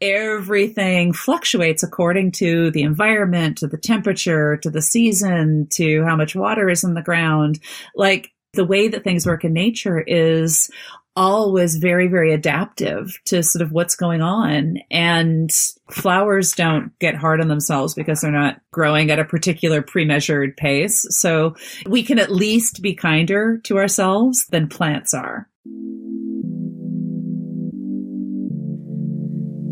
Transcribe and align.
everything 0.00 1.12
fluctuates 1.12 1.82
according 1.82 2.32
to 2.32 2.70
the 2.70 2.82
environment, 2.82 3.58
to 3.58 3.66
the 3.66 3.78
temperature, 3.78 4.56
to 4.58 4.70
the 4.70 4.82
season, 4.82 5.66
to 5.72 6.04
how 6.04 6.16
much 6.16 6.34
water 6.34 6.68
is 6.68 6.84
in 6.84 6.94
the 6.94 7.02
ground. 7.02 7.60
Like 7.94 8.30
the 8.54 8.64
way 8.64 8.88
that 8.88 9.04
things 9.04 9.26
work 9.26 9.44
in 9.44 9.52
nature 9.52 10.00
is 10.00 10.70
always 11.18 11.78
very, 11.78 12.06
very 12.06 12.32
adaptive 12.32 13.18
to 13.24 13.42
sort 13.42 13.60
of 13.60 13.72
what's 13.72 13.96
going 13.96 14.22
on. 14.22 14.78
And 14.88 15.50
flowers 15.90 16.52
don't 16.52 16.96
get 17.00 17.16
hard 17.16 17.40
on 17.40 17.48
themselves 17.48 17.92
because 17.92 18.20
they're 18.20 18.30
not 18.30 18.60
growing 18.72 19.10
at 19.10 19.18
a 19.18 19.24
particular 19.24 19.82
pre-measured 19.82 20.56
pace. 20.56 21.04
So 21.10 21.56
we 21.86 22.04
can 22.04 22.20
at 22.20 22.30
least 22.30 22.82
be 22.82 22.94
kinder 22.94 23.58
to 23.64 23.78
ourselves 23.78 24.46
than 24.50 24.68
plants 24.68 25.12
are. 25.12 25.48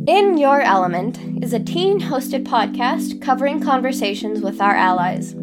In 0.07 0.39
Your 0.39 0.61
Element 0.61 1.43
is 1.43 1.53
a 1.53 1.59
teen 1.59 2.01
hosted 2.01 2.45
podcast 2.45 3.21
covering 3.21 3.61
conversations 3.61 4.41
with 4.41 4.61
our 4.61 4.77
allies. 4.77 5.35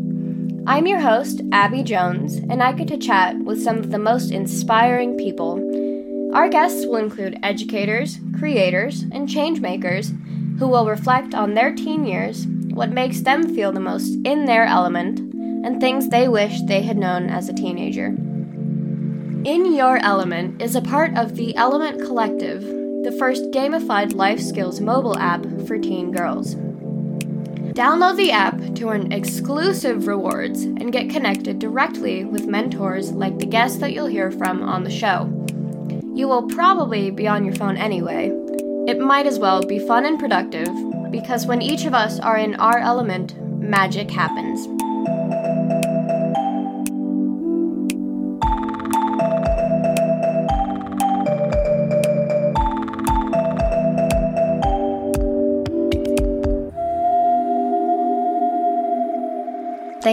I'm 0.65 0.87
your 0.87 1.01
host, 1.01 1.41
Abby 1.51 1.83
Jones, 1.83 2.35
and 2.35 2.63
I 2.63 2.71
get 2.71 2.87
to 2.87 2.97
chat 2.97 3.37
with 3.39 3.61
some 3.61 3.77
of 3.77 3.91
the 3.91 3.99
most 3.99 4.31
inspiring 4.31 5.17
people. 5.17 5.59
Our 6.33 6.47
guests 6.47 6.85
will 6.85 6.95
include 6.95 7.39
educators, 7.43 8.19
creators, 8.39 9.01
and 9.01 9.27
changemakers 9.27 10.17
who 10.57 10.69
will 10.69 10.87
reflect 10.87 11.35
on 11.35 11.55
their 11.55 11.75
teen 11.75 12.05
years, 12.05 12.47
what 12.69 12.89
makes 12.89 13.19
them 13.19 13.53
feel 13.53 13.73
the 13.73 13.81
most 13.81 14.15
in 14.23 14.45
their 14.45 14.63
element, 14.63 15.19
and 15.65 15.81
things 15.81 16.07
they 16.07 16.29
wish 16.29 16.61
they 16.61 16.83
had 16.83 16.95
known 16.95 17.29
as 17.29 17.49
a 17.49 17.53
teenager. 17.53 18.15
In 19.43 19.75
Your 19.75 19.97
Element 19.97 20.61
is 20.61 20.77
a 20.77 20.81
part 20.81 21.17
of 21.17 21.35
the 21.35 21.53
Element 21.57 22.01
Collective, 22.01 22.82
the 23.03 23.11
first 23.11 23.51
gamified 23.51 24.15
life 24.15 24.39
skills 24.39 24.79
mobile 24.79 25.17
app 25.17 25.45
for 25.67 25.77
teen 25.77 26.11
girls. 26.11 26.55
Download 27.73 28.15
the 28.15 28.31
app 28.31 28.57
to 28.75 28.89
earn 28.89 29.11
exclusive 29.11 30.07
rewards 30.07 30.63
and 30.63 30.93
get 30.93 31.09
connected 31.09 31.59
directly 31.59 32.23
with 32.23 32.45
mentors 32.45 33.11
like 33.11 33.39
the 33.39 33.45
guests 33.45 33.79
that 33.79 33.91
you'll 33.91 34.05
hear 34.05 34.31
from 34.31 34.63
on 34.63 34.83
the 34.83 34.89
show. 34.89 35.25
You 36.15 36.27
will 36.27 36.47
probably 36.47 37.11
be 37.11 37.27
on 37.27 37.43
your 37.43 37.55
phone 37.55 37.75
anyway. 37.75 38.31
It 38.87 38.99
might 38.99 39.27
as 39.27 39.39
well 39.39 39.63
be 39.63 39.79
fun 39.79 40.05
and 40.05 40.19
productive 40.19 40.69
because 41.11 41.45
when 41.45 41.61
each 41.61 41.85
of 41.85 41.93
us 41.93 42.19
are 42.19 42.37
in 42.37 42.55
our 42.55 42.77
element, 42.77 43.35
magic 43.59 44.11
happens. 44.11 44.67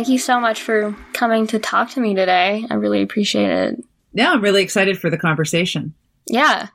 Thank 0.00 0.08
you 0.08 0.18
so 0.18 0.40
much 0.40 0.62
for 0.62 0.96
coming 1.12 1.46
to 1.48 1.58
talk 1.58 1.90
to 1.90 2.00
me 2.00 2.14
today. 2.14 2.64
I 2.70 2.74
really 2.76 3.02
appreciate 3.02 3.50
it. 3.50 3.84
Yeah, 4.14 4.30
I'm 4.30 4.40
really 4.40 4.62
excited 4.62 4.98
for 4.98 5.10
the 5.10 5.18
conversation. 5.18 5.92
Yeah. 6.24 6.68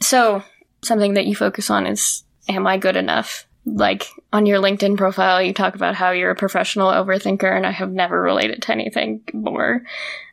So, 0.00 0.42
something 0.82 1.14
that 1.14 1.26
you 1.26 1.36
focus 1.36 1.70
on 1.70 1.86
is 1.86 2.24
Am 2.48 2.66
I 2.66 2.76
good 2.76 2.96
enough? 2.96 3.46
Like 3.64 4.08
on 4.32 4.46
your 4.46 4.60
LinkedIn 4.60 4.96
profile, 4.96 5.40
you 5.40 5.54
talk 5.54 5.76
about 5.76 5.94
how 5.94 6.10
you're 6.10 6.32
a 6.32 6.34
professional 6.34 6.90
overthinker, 6.90 7.56
and 7.56 7.64
I 7.64 7.70
have 7.70 7.92
never 7.92 8.20
related 8.20 8.62
to 8.62 8.72
anything 8.72 9.22
more. 9.32 9.82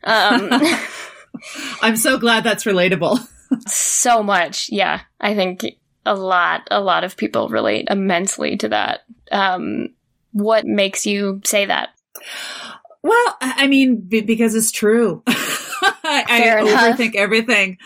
Um, 0.02 0.50
I'm 1.82 1.96
so 1.96 2.18
glad 2.18 2.42
that's 2.42 2.64
relatable. 2.64 3.24
so 3.68 4.24
much. 4.24 4.70
Yeah. 4.72 5.02
I 5.20 5.36
think 5.36 5.64
a 6.04 6.16
lot, 6.16 6.66
a 6.68 6.80
lot 6.80 7.04
of 7.04 7.16
people 7.16 7.48
relate 7.48 7.86
immensely 7.88 8.56
to 8.56 8.70
that. 8.70 9.02
Um, 9.30 9.90
what 10.32 10.66
makes 10.66 11.06
you 11.06 11.42
say 11.44 11.66
that? 11.66 11.90
Well, 13.02 13.36
I 13.40 13.68
mean, 13.68 14.00
because 14.00 14.54
it's 14.54 14.72
true. 14.72 15.22
I, 15.28 16.24
I 16.28 16.40
overthink 16.62 17.14
everything. 17.14 17.78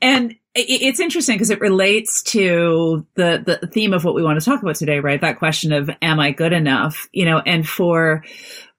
And 0.00 0.36
it's 0.54 1.00
interesting 1.00 1.34
because 1.34 1.50
it 1.50 1.60
relates 1.60 2.22
to 2.22 3.06
the, 3.14 3.58
the 3.60 3.66
theme 3.66 3.92
of 3.92 4.04
what 4.04 4.14
we 4.14 4.22
want 4.22 4.38
to 4.38 4.44
talk 4.44 4.62
about 4.62 4.76
today, 4.76 5.00
right? 5.00 5.20
That 5.20 5.38
question 5.38 5.72
of, 5.72 5.90
am 6.00 6.20
I 6.20 6.30
good 6.30 6.52
enough? 6.52 7.08
You 7.12 7.24
know, 7.24 7.38
and 7.38 7.68
for 7.68 8.24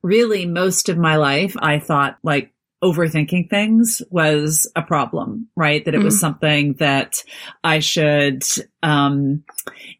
really 0.01 0.45
most 0.45 0.89
of 0.89 0.97
my 0.97 1.17
life, 1.17 1.55
I 1.59 1.79
thought 1.79 2.17
like 2.23 2.53
overthinking 2.83 3.49
things 3.49 4.01
was 4.09 4.71
a 4.75 4.81
problem, 4.81 5.49
right? 5.55 5.83
That 5.83 5.93
it 5.93 5.97
mm-hmm. 5.97 6.05
was 6.05 6.19
something 6.19 6.73
that 6.75 7.23
I 7.63 7.79
should, 7.79 8.43
um, 8.81 9.43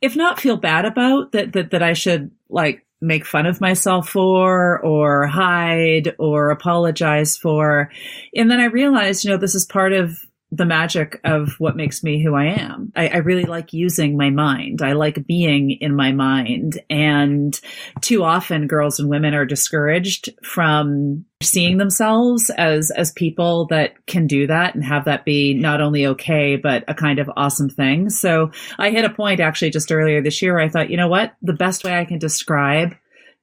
if 0.01 0.15
not 0.15 0.39
feel 0.39 0.57
bad 0.57 0.85
about, 0.85 1.33
that, 1.33 1.53
that, 1.53 1.71
that 1.71 1.83
I 1.83 1.93
should 1.93 2.31
like 2.49 2.84
make 3.01 3.25
fun 3.25 3.45
of 3.45 3.61
myself 3.61 4.09
for 4.09 4.79
or 4.79 5.27
hide 5.27 6.15
or 6.17 6.49
apologize 6.49 7.37
for. 7.37 7.91
And 8.35 8.49
then 8.49 8.59
I 8.59 8.65
realized, 8.65 9.23
you 9.23 9.31
know, 9.31 9.37
this 9.37 9.55
is 9.55 9.65
part 9.65 9.93
of 9.93 10.17
the 10.51 10.65
magic 10.65 11.19
of 11.23 11.53
what 11.59 11.75
makes 11.75 12.03
me 12.03 12.23
who 12.23 12.35
I 12.35 12.45
am. 12.45 12.91
I, 12.95 13.07
I, 13.09 13.17
really 13.17 13.45
like 13.45 13.73
using 13.73 14.15
my 14.15 14.29
mind. 14.29 14.81
I 14.81 14.93
like 14.93 15.25
being 15.25 15.71
in 15.71 15.95
my 15.95 16.11
mind. 16.11 16.79
And 16.89 17.59
too 18.01 18.23
often 18.23 18.67
girls 18.67 18.99
and 18.99 19.09
women 19.09 19.33
are 19.33 19.45
discouraged 19.45 20.29
from 20.43 21.25
seeing 21.41 21.77
themselves 21.77 22.49
as, 22.51 22.91
as 22.91 23.11
people 23.11 23.65
that 23.67 24.05
can 24.05 24.27
do 24.27 24.47
that 24.47 24.75
and 24.75 24.83
have 24.83 25.05
that 25.05 25.25
be 25.25 25.55
not 25.55 25.81
only 25.81 26.05
okay, 26.07 26.55
but 26.55 26.83
a 26.87 26.93
kind 26.93 27.19
of 27.19 27.29
awesome 27.35 27.69
thing. 27.69 28.09
So 28.09 28.51
I 28.77 28.91
hit 28.91 29.03
a 29.03 29.09
point 29.09 29.39
actually 29.39 29.71
just 29.71 29.91
earlier 29.91 30.21
this 30.21 30.41
year 30.41 30.53
where 30.53 30.63
I 30.63 30.69
thought, 30.69 30.89
you 30.91 30.97
know 30.97 31.09
what? 31.09 31.33
The 31.41 31.53
best 31.53 31.83
way 31.83 31.97
I 31.97 32.05
can 32.05 32.19
describe 32.19 32.95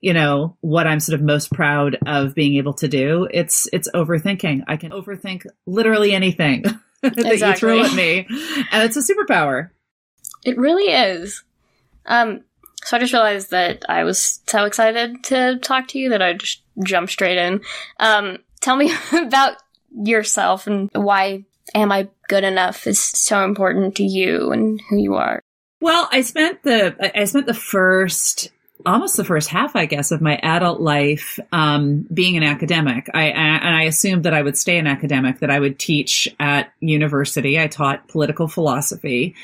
you 0.03 0.13
know 0.13 0.57
what 0.61 0.87
i'm 0.87 0.99
sort 0.99 1.15
of 1.19 1.25
most 1.25 1.53
proud 1.53 1.97
of 2.07 2.35
being 2.35 2.57
able 2.57 2.75
to 2.75 2.89
do 2.89 3.29
it's 3.31 3.69
it's 3.73 3.89
overthinking 3.95 4.63
i 4.67 4.77
can 4.77 4.91
overthink 4.91 5.47
literally 5.65 6.13
anything 6.13 6.65
that 7.15 7.19
exactly. 7.19 7.49
you 7.49 7.57
throw 7.57 7.85
at 7.85 7.95
me. 7.95 8.27
And 8.71 8.83
it's 8.83 8.97
a 8.97 9.01
superpower. 9.01 9.71
It 10.45 10.59
really 10.59 10.93
is. 10.93 11.43
Um, 12.07 12.45
so 12.85 12.97
I 12.97 13.01
just 13.01 13.13
realized 13.13 13.51
that 13.51 13.85
I 13.89 14.05
was 14.05 14.41
so 14.47 14.65
excited 14.65 15.23
to 15.25 15.59
talk 15.61 15.89
to 15.89 15.99
you 15.99 16.11
that 16.11 16.23
I 16.23 16.33
just 16.33 16.63
jumped 16.83 17.13
straight 17.13 17.39
in. 17.39 17.61
Um, 18.01 18.39
tell 18.61 18.77
me 18.77 18.93
about 19.13 19.57
yourself 19.95 20.67
and 20.67 20.91
why 20.95 21.45
am 21.75 21.93
I 21.93 22.09
good 22.29 22.45
enough 22.45 22.87
is 22.87 23.01
so 23.01 23.45
important 23.45 23.97
to 23.97 24.05
you 24.05 24.53
and 24.53 24.81
who 24.89 24.97
you 24.97 25.15
are. 25.15 25.41
Well, 25.81 26.09
I 26.13 26.23
spent 26.23 26.63
the 26.63 26.97
I 27.19 27.25
spent 27.25 27.47
the 27.47 27.55
first 27.55 28.51
almost 28.87 29.17
the 29.17 29.25
first 29.25 29.49
half, 29.49 29.77
I 29.77 29.87
guess, 29.87 30.11
of 30.11 30.21
my 30.21 30.37
adult 30.43 30.81
life 30.81 31.39
um, 31.53 32.07
being 32.13 32.37
an 32.37 32.43
academic. 32.43 33.09
I, 33.15 33.25
and 33.25 33.75
I 33.75 33.83
assumed 33.85 34.25
that 34.25 34.35
I 34.35 34.43
would 34.43 34.57
stay 34.57 34.79
an 34.79 34.87
academic, 34.87 35.41
that 35.41 35.51
I 35.51 35.59
would 35.59 35.79
teach 35.79 36.29
at 36.39 36.73
university. 36.81 37.61
I 37.61 37.67
taught 37.67 38.09
political 38.09 38.49
philosophy. 38.49 39.35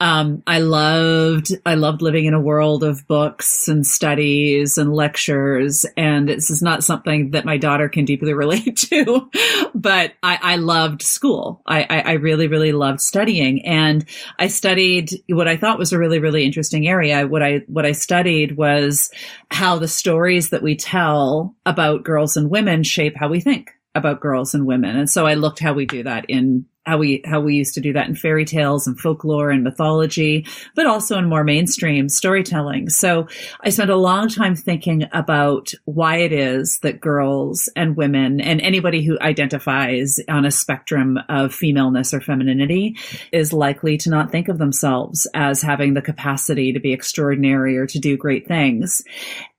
Um, 0.00 0.42
I 0.46 0.60
loved 0.60 1.52
I 1.66 1.74
loved 1.74 2.02
living 2.02 2.24
in 2.26 2.34
a 2.34 2.40
world 2.40 2.84
of 2.84 3.06
books 3.08 3.68
and 3.68 3.86
studies 3.86 4.78
and 4.78 4.94
lectures. 4.94 5.84
And 5.96 6.28
this 6.28 6.50
is 6.50 6.62
not 6.62 6.84
something 6.84 7.32
that 7.32 7.44
my 7.44 7.56
daughter 7.56 7.88
can 7.88 8.04
deeply 8.04 8.32
relate 8.38 8.76
to, 8.76 9.28
but 9.74 10.14
I, 10.22 10.38
I 10.40 10.56
loved 10.56 11.02
school. 11.02 11.62
I, 11.66 11.82
I, 11.82 12.00
I 12.00 12.12
really 12.12 12.46
really 12.46 12.72
loved 12.72 13.00
studying, 13.00 13.64
and 13.66 14.04
I 14.38 14.48
studied 14.48 15.10
what 15.28 15.48
I 15.48 15.56
thought 15.56 15.78
was 15.78 15.92
a 15.92 15.98
really 15.98 16.18
really 16.18 16.44
interesting 16.44 16.86
area. 16.86 17.26
What 17.26 17.42
I 17.42 17.62
what 17.66 17.86
I 17.86 17.92
studied 17.92 18.56
was 18.56 18.87
is 18.88 19.10
how 19.50 19.78
the 19.78 19.88
stories 19.88 20.50
that 20.50 20.62
we 20.62 20.76
tell 20.76 21.54
about 21.64 22.04
girls 22.04 22.36
and 22.36 22.50
women 22.50 22.82
shape 22.82 23.14
how 23.16 23.28
we 23.28 23.40
think 23.40 23.70
about 23.94 24.20
girls 24.20 24.54
and 24.54 24.66
women. 24.66 24.96
And 24.96 25.08
so 25.08 25.26
I 25.26 25.34
looked 25.34 25.60
how 25.60 25.74
we 25.74 25.86
do 25.86 26.02
that 26.02 26.24
in 26.28 26.66
how 26.88 26.96
we 26.96 27.22
how 27.26 27.38
we 27.40 27.54
used 27.54 27.74
to 27.74 27.80
do 27.80 27.92
that 27.92 28.08
in 28.08 28.14
fairy 28.14 28.46
tales 28.46 28.86
and 28.86 28.98
folklore 28.98 29.50
and 29.50 29.62
mythology, 29.62 30.46
but 30.74 30.86
also 30.86 31.18
in 31.18 31.28
more 31.28 31.44
mainstream 31.44 32.08
storytelling. 32.08 32.88
So 32.88 33.28
I 33.62 33.68
spent 33.68 33.90
a 33.90 33.96
long 33.96 34.28
time 34.28 34.56
thinking 34.56 35.04
about 35.12 35.72
why 35.84 36.16
it 36.16 36.32
is 36.32 36.78
that 36.78 37.00
girls 37.00 37.68
and 37.76 37.96
women 37.96 38.40
and 38.40 38.60
anybody 38.62 39.04
who 39.04 39.20
identifies 39.20 40.18
on 40.28 40.46
a 40.46 40.50
spectrum 40.50 41.18
of 41.28 41.54
femaleness 41.54 42.14
or 42.14 42.20
femininity 42.20 42.96
is 43.32 43.52
likely 43.52 43.98
to 43.98 44.10
not 44.10 44.32
think 44.32 44.48
of 44.48 44.58
themselves 44.58 45.28
as 45.34 45.60
having 45.60 45.92
the 45.92 46.02
capacity 46.02 46.72
to 46.72 46.80
be 46.80 46.94
extraordinary 46.94 47.76
or 47.76 47.86
to 47.86 47.98
do 47.98 48.16
great 48.16 48.48
things. 48.48 49.02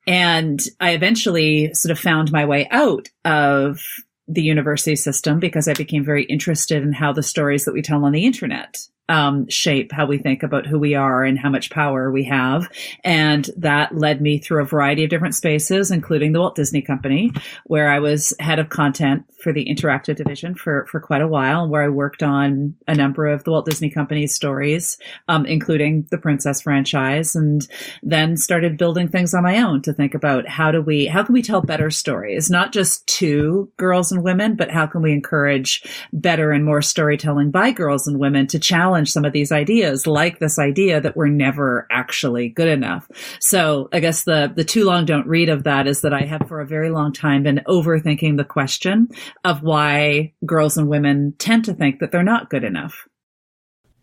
And 0.07 0.59
I 0.79 0.91
eventually 0.93 1.71
sort 1.75 1.91
of 1.91 1.99
found 1.99 2.31
my 2.31 2.45
way 2.45 2.67
out 2.71 3.09
of 3.23 3.79
the 4.29 4.43
university 4.43 4.95
system 4.95 5.39
because 5.39 5.67
I 5.67 5.73
became 5.73 6.05
very 6.05 6.23
interested 6.25 6.83
in 6.83 6.93
how 6.93 7.11
the 7.11 7.23
stories 7.23 7.65
that 7.65 7.73
we 7.73 7.81
tell 7.81 8.05
on 8.05 8.11
the 8.11 8.25
internet 8.25 8.77
um, 9.09 9.49
shape 9.49 9.91
how 9.91 10.05
we 10.05 10.17
think 10.17 10.43
about 10.43 10.65
who 10.65 10.79
we 10.79 10.95
are 10.95 11.23
and 11.23 11.37
how 11.37 11.49
much 11.49 11.71
power 11.71 12.11
we 12.11 12.23
have. 12.25 12.69
And 13.03 13.49
that 13.57 13.95
led 13.95 14.21
me 14.21 14.37
through 14.37 14.61
a 14.61 14.65
variety 14.65 15.03
of 15.03 15.09
different 15.09 15.35
spaces, 15.35 15.91
including 15.91 16.31
the 16.31 16.39
Walt 16.39 16.55
Disney 16.55 16.81
Company, 16.81 17.31
where 17.65 17.89
I 17.89 17.99
was 17.99 18.33
head 18.39 18.59
of 18.59 18.69
content 18.69 19.25
for 19.41 19.51
the 19.51 19.65
interactive 19.65 20.15
division 20.15 20.53
for, 20.53 20.85
for 20.91 20.99
quite 20.99 21.21
a 21.21 21.27
while, 21.27 21.67
where 21.67 21.81
I 21.81 21.89
worked 21.89 22.21
on 22.21 22.75
a 22.87 22.93
number 22.93 23.25
of 23.27 23.43
the 23.43 23.51
Walt 23.51 23.65
Disney 23.65 23.89
Company's 23.89 24.35
stories, 24.35 24.97
um, 25.27 25.45
including 25.45 26.07
the 26.11 26.17
Princess 26.17 26.61
franchise, 26.61 27.35
and 27.35 27.67
then 28.03 28.37
started 28.37 28.77
building 28.77 29.07
things 29.07 29.33
on 29.33 29.43
my 29.43 29.57
own 29.61 29.81
to 29.83 29.93
think 29.93 30.13
about 30.13 30.47
how 30.47 30.71
do 30.71 30.81
we, 30.81 31.07
how 31.07 31.23
can 31.23 31.33
we 31.33 31.41
tell 31.41 31.61
better 31.61 31.89
stories, 31.89 32.49
not 32.49 32.71
just 32.71 33.07
to 33.07 33.71
girls 33.77 34.11
and 34.11 34.23
women, 34.23 34.55
but 34.55 34.69
how 34.69 34.85
can 34.85 35.01
we 35.01 35.13
encourage 35.13 35.83
better 36.13 36.51
and 36.51 36.65
more 36.65 36.81
storytelling 36.81 37.49
by 37.49 37.71
girls 37.71 38.05
and 38.05 38.19
women 38.19 38.45
to 38.45 38.59
challenge 38.59 38.98
some 39.05 39.25
of 39.25 39.33
these 39.33 39.51
ideas, 39.51 40.07
like 40.07 40.39
this 40.39 40.59
idea 40.59 41.01
that 41.01 41.15
we're 41.15 41.27
never 41.27 41.87
actually 41.91 42.49
good 42.49 42.67
enough. 42.67 43.09
So 43.39 43.89
I 43.91 43.99
guess 43.99 44.23
the, 44.23 44.51
the 44.53 44.63
too 44.63 44.85
long 44.85 45.05
don't 45.05 45.27
read 45.27 45.49
of 45.49 45.63
that 45.63 45.87
is 45.87 46.01
that 46.01 46.13
I 46.13 46.21
have 46.21 46.47
for 46.47 46.61
a 46.61 46.67
very 46.67 46.89
long 46.89 47.13
time 47.13 47.43
been 47.43 47.61
overthinking 47.67 48.37
the 48.37 48.43
question 48.43 49.09
of 49.43 49.63
why 49.63 50.33
girls 50.45 50.77
and 50.77 50.87
women 50.87 51.33
tend 51.37 51.65
to 51.65 51.73
think 51.73 51.99
that 51.99 52.11
they're 52.11 52.23
not 52.23 52.49
good 52.49 52.63
enough. 52.63 53.07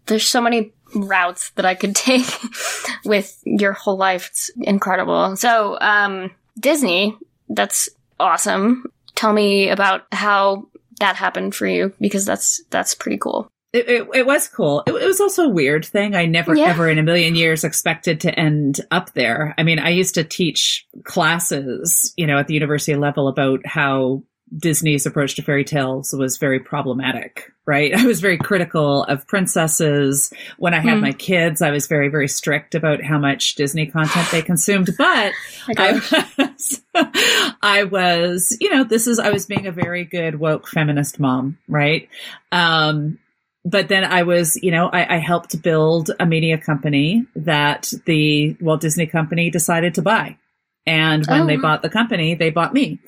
There's 0.06 0.26
so 0.26 0.40
many 0.40 0.72
routes 0.94 1.50
that 1.50 1.64
I 1.64 1.74
could 1.74 1.94
take 1.96 2.26
with 3.04 3.40
your 3.44 3.72
whole 3.72 3.96
life. 3.96 4.28
It's 4.30 4.50
incredible. 4.60 5.36
So, 5.36 5.78
um, 5.80 6.30
Disney, 6.58 7.16
that's 7.48 7.88
awesome. 8.18 8.84
Tell 9.14 9.32
me 9.32 9.68
about 9.68 10.06
how 10.12 10.68
that 11.00 11.16
happened 11.16 11.54
for 11.54 11.66
you 11.66 11.92
because 12.00 12.24
that's 12.24 12.62
that's 12.70 12.94
pretty 12.94 13.18
cool. 13.18 13.48
It, 13.76 13.88
it, 13.88 14.08
it, 14.14 14.26
was 14.26 14.48
cool. 14.48 14.82
It, 14.86 14.92
it, 14.92 15.06
was 15.06 15.20
also 15.20 15.44
a 15.44 15.48
weird 15.48 15.84
thing. 15.84 16.14
I 16.14 16.24
never, 16.24 16.54
yeah. 16.54 16.66
ever 16.66 16.88
in 16.88 16.98
a 16.98 17.02
million 17.02 17.34
years 17.34 17.62
expected 17.62 18.20
to 18.22 18.38
end 18.38 18.80
up 18.90 19.12
there. 19.12 19.54
I 19.58 19.62
mean, 19.62 19.78
I 19.78 19.90
used 19.90 20.14
to 20.14 20.24
teach 20.24 20.86
classes, 21.04 22.14
you 22.16 22.26
know, 22.26 22.38
at 22.38 22.46
the 22.46 22.54
university 22.54 22.96
level 22.96 23.28
about 23.28 23.66
how 23.66 24.22
Disney's 24.56 25.06
approach 25.06 25.34
to 25.34 25.42
fairy 25.42 25.64
tales 25.64 26.12
was 26.12 26.38
very 26.38 26.60
problematic, 26.60 27.52
right? 27.66 27.94
I 27.96 28.06
was 28.06 28.20
very 28.20 28.38
critical 28.38 29.04
of 29.04 29.26
princesses. 29.26 30.32
When 30.58 30.72
I 30.72 30.80
had 30.80 30.98
mm. 30.98 31.02
my 31.02 31.12
kids, 31.12 31.62
I 31.62 31.70
was 31.70 31.86
very, 31.86 32.08
very 32.08 32.28
strict 32.28 32.74
about 32.74 33.02
how 33.02 33.18
much 33.18 33.56
Disney 33.56 33.86
content 33.86 34.28
they 34.30 34.42
consumed. 34.42 34.90
But 34.96 35.32
I 35.76 35.92
was, 36.38 36.82
I 37.62 37.84
was, 37.84 38.56
you 38.60 38.70
know, 38.70 38.84
this 38.84 39.06
is, 39.06 39.18
I 39.18 39.30
was 39.30 39.46
being 39.46 39.66
a 39.66 39.72
very 39.72 40.04
good 40.04 40.38
woke 40.38 40.68
feminist 40.68 41.18
mom, 41.18 41.58
right? 41.68 42.08
Um, 42.52 43.18
but 43.66 43.88
then 43.88 44.04
I 44.04 44.22
was, 44.22 44.56
you 44.62 44.70
know, 44.70 44.86
I, 44.86 45.16
I, 45.16 45.18
helped 45.18 45.60
build 45.60 46.12
a 46.20 46.24
media 46.24 46.56
company 46.56 47.26
that 47.34 47.92
the 48.06 48.56
Walt 48.60 48.80
Disney 48.80 49.08
Company 49.08 49.50
decided 49.50 49.96
to 49.96 50.02
buy. 50.02 50.38
And 50.86 51.26
when 51.26 51.42
oh. 51.42 51.46
they 51.46 51.56
bought 51.56 51.82
the 51.82 51.88
company, 51.88 52.36
they 52.36 52.50
bought 52.50 52.72
me. 52.72 53.00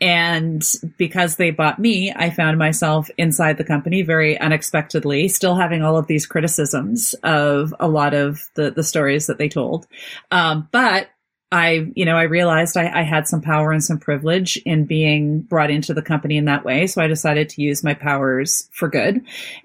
And 0.00 0.64
because 0.98 1.36
they 1.36 1.52
bought 1.52 1.78
me, 1.78 2.12
I 2.12 2.30
found 2.30 2.58
myself 2.58 3.08
inside 3.18 3.56
the 3.56 3.64
company 3.64 4.02
very 4.02 4.36
unexpectedly, 4.36 5.28
still 5.28 5.54
having 5.54 5.82
all 5.82 5.96
of 5.96 6.08
these 6.08 6.26
criticisms 6.26 7.14
of 7.22 7.72
a 7.78 7.86
lot 7.86 8.12
of 8.12 8.42
the, 8.56 8.72
the 8.72 8.82
stories 8.82 9.28
that 9.28 9.38
they 9.38 9.48
told. 9.48 9.86
Um, 10.32 10.68
but 10.72 11.08
I, 11.52 11.90
you 11.96 12.04
know, 12.04 12.16
I 12.16 12.24
realized 12.24 12.76
I, 12.76 13.00
I, 13.00 13.02
had 13.02 13.26
some 13.26 13.40
power 13.40 13.72
and 13.72 13.82
some 13.82 13.98
privilege 13.98 14.56
in 14.58 14.84
being 14.84 15.40
brought 15.40 15.70
into 15.70 15.92
the 15.92 16.02
company 16.02 16.36
in 16.36 16.44
that 16.44 16.64
way. 16.64 16.86
So 16.86 17.02
I 17.02 17.08
decided 17.08 17.48
to 17.50 17.62
use 17.62 17.82
my 17.82 17.92
powers 17.92 18.68
for 18.72 18.88
good 18.88 19.22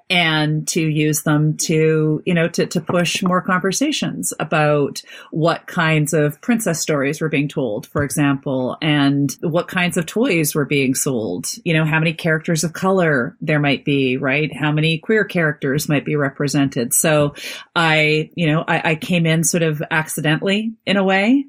and 0.09 0.67
to 0.69 0.81
use 0.81 1.23
them 1.23 1.57
to, 1.57 2.23
you 2.25 2.33
know, 2.33 2.47
to, 2.47 2.65
to 2.65 2.81
push 2.81 3.21
more 3.21 3.41
conversations 3.41 4.33
about 4.39 5.03
what 5.29 5.67
kinds 5.67 6.13
of 6.13 6.41
princess 6.41 6.79
stories 6.79 7.21
were 7.21 7.29
being 7.29 7.47
told, 7.47 7.85
for 7.85 8.03
example, 8.03 8.77
and 8.81 9.35
what 9.41 9.67
kinds 9.67 9.95
of 9.95 10.07
toys 10.07 10.55
were 10.55 10.65
being 10.65 10.95
sold. 10.95 11.47
You 11.63 11.73
know, 11.75 11.85
how 11.85 11.99
many 11.99 12.13
characters 12.13 12.63
of 12.63 12.73
color 12.73 13.35
there 13.41 13.59
might 13.59 13.85
be, 13.85 14.17
right? 14.17 14.55
How 14.55 14.71
many 14.71 14.97
queer 14.97 15.23
characters 15.23 15.87
might 15.87 16.05
be 16.05 16.15
represented. 16.15 16.93
So 16.93 17.35
I, 17.75 18.31
you 18.35 18.47
know, 18.47 18.63
I, 18.67 18.91
I 18.91 18.95
came 18.95 19.25
in 19.25 19.43
sort 19.43 19.63
of 19.63 19.83
accidentally 19.91 20.73
in 20.85 20.97
a 20.97 21.03
way 21.03 21.45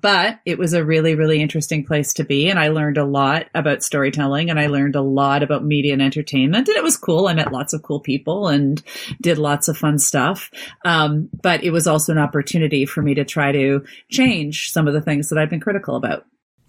but 0.00 0.40
it 0.44 0.58
was 0.58 0.72
a 0.72 0.84
really, 0.84 1.14
really 1.14 1.40
interesting 1.40 1.84
place 1.84 2.12
to 2.14 2.24
be. 2.24 2.48
And 2.48 2.58
I 2.58 2.68
learned 2.68 2.98
a 2.98 3.04
lot 3.04 3.46
about 3.54 3.82
storytelling 3.82 4.48
and 4.48 4.60
I 4.60 4.68
learned 4.68 4.96
a 4.96 5.02
lot 5.02 5.42
about 5.42 5.64
media 5.64 5.92
and 5.92 6.02
entertainment. 6.02 6.68
And 6.68 6.76
it 6.76 6.82
was 6.82 6.96
cool. 6.96 7.26
I 7.26 7.34
met 7.34 7.52
lots 7.52 7.72
of 7.72 7.82
cool 7.82 8.00
people 8.00 8.48
and 8.48 8.82
did 9.20 9.38
lots 9.38 9.68
of 9.68 9.76
fun 9.76 9.98
stuff. 9.98 10.50
Um, 10.84 11.28
but 11.42 11.64
it 11.64 11.70
was 11.70 11.86
also 11.86 12.12
an 12.12 12.18
opportunity 12.18 12.86
for 12.86 13.02
me 13.02 13.14
to 13.14 13.24
try 13.24 13.52
to 13.52 13.84
change 14.10 14.70
some 14.72 14.86
of 14.86 14.94
the 14.94 15.00
things 15.00 15.28
that 15.28 15.38
I've 15.38 15.50
been 15.50 15.60
critical 15.60 15.96
about. 15.96 16.24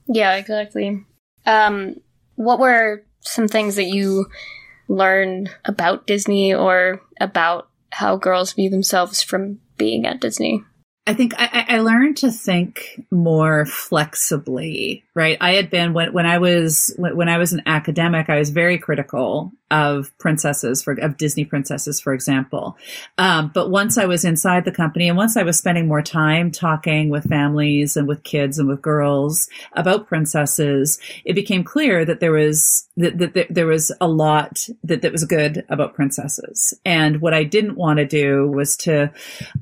Yeah, 0.07 0.35
exactly. 0.35 1.05
Um, 1.45 1.95
what 2.35 2.59
were 2.59 3.03
some 3.21 3.47
things 3.47 3.75
that 3.75 3.85
you 3.85 4.27
learned 4.87 5.49
about 5.65 6.07
Disney 6.07 6.53
or 6.53 7.01
about 7.19 7.69
how 7.91 8.15
girls 8.15 8.53
view 8.53 8.69
themselves 8.69 9.21
from 9.21 9.59
being 9.77 10.05
at 10.05 10.21
Disney? 10.21 10.63
I 11.07 11.13
think 11.13 11.33
I, 11.37 11.65
I, 11.69 11.79
learned 11.79 12.17
to 12.17 12.31
think 12.31 13.01
more 13.11 13.65
flexibly, 13.65 15.05
right? 15.13 15.37
I 15.39 15.53
had 15.53 15.69
been 15.69 15.93
when 15.93 16.11
when 16.11 16.25
I 16.25 16.37
was 16.39 16.93
when 16.97 17.29
I 17.29 17.37
was 17.37 17.53
an 17.53 17.61
academic, 17.65 18.29
I 18.29 18.37
was 18.37 18.49
very 18.49 18.77
critical 18.77 19.53
of 19.69 20.17
princesses 20.17 20.81
for 20.81 20.93
of 20.93 21.17
Disney 21.17 21.43
princesses, 21.43 21.99
for 21.99 22.13
example. 22.13 22.77
Um, 23.17 23.51
but 23.53 23.69
once 23.69 23.97
I 23.97 24.05
was 24.05 24.23
inside 24.23 24.63
the 24.63 24.71
company 24.71 25.09
and 25.09 25.17
once 25.17 25.35
I 25.35 25.43
was 25.43 25.57
spending 25.57 25.87
more 25.87 26.01
time 26.01 26.51
talking 26.51 27.09
with 27.09 27.27
families 27.27 27.97
and 27.97 28.07
with 28.07 28.23
kids 28.23 28.59
and 28.59 28.69
with 28.69 28.81
girls 28.81 29.49
about 29.73 30.07
princesses, 30.07 30.99
it 31.25 31.33
became 31.33 31.63
clear 31.63 32.05
that 32.05 32.21
there 32.21 32.31
was 32.31 32.87
that, 32.95 33.17
that, 33.17 33.33
that 33.33 33.47
there 33.49 33.67
was 33.67 33.91
a 33.99 34.07
lot 34.07 34.67
that, 34.83 35.01
that 35.01 35.11
was 35.11 35.25
good 35.25 35.65
about 35.69 35.93
princesses. 35.93 36.73
And 36.85 37.21
what 37.21 37.33
I 37.33 37.43
didn't 37.43 37.75
want 37.75 37.97
to 37.97 38.05
do 38.05 38.47
was 38.47 38.77
to 38.77 39.11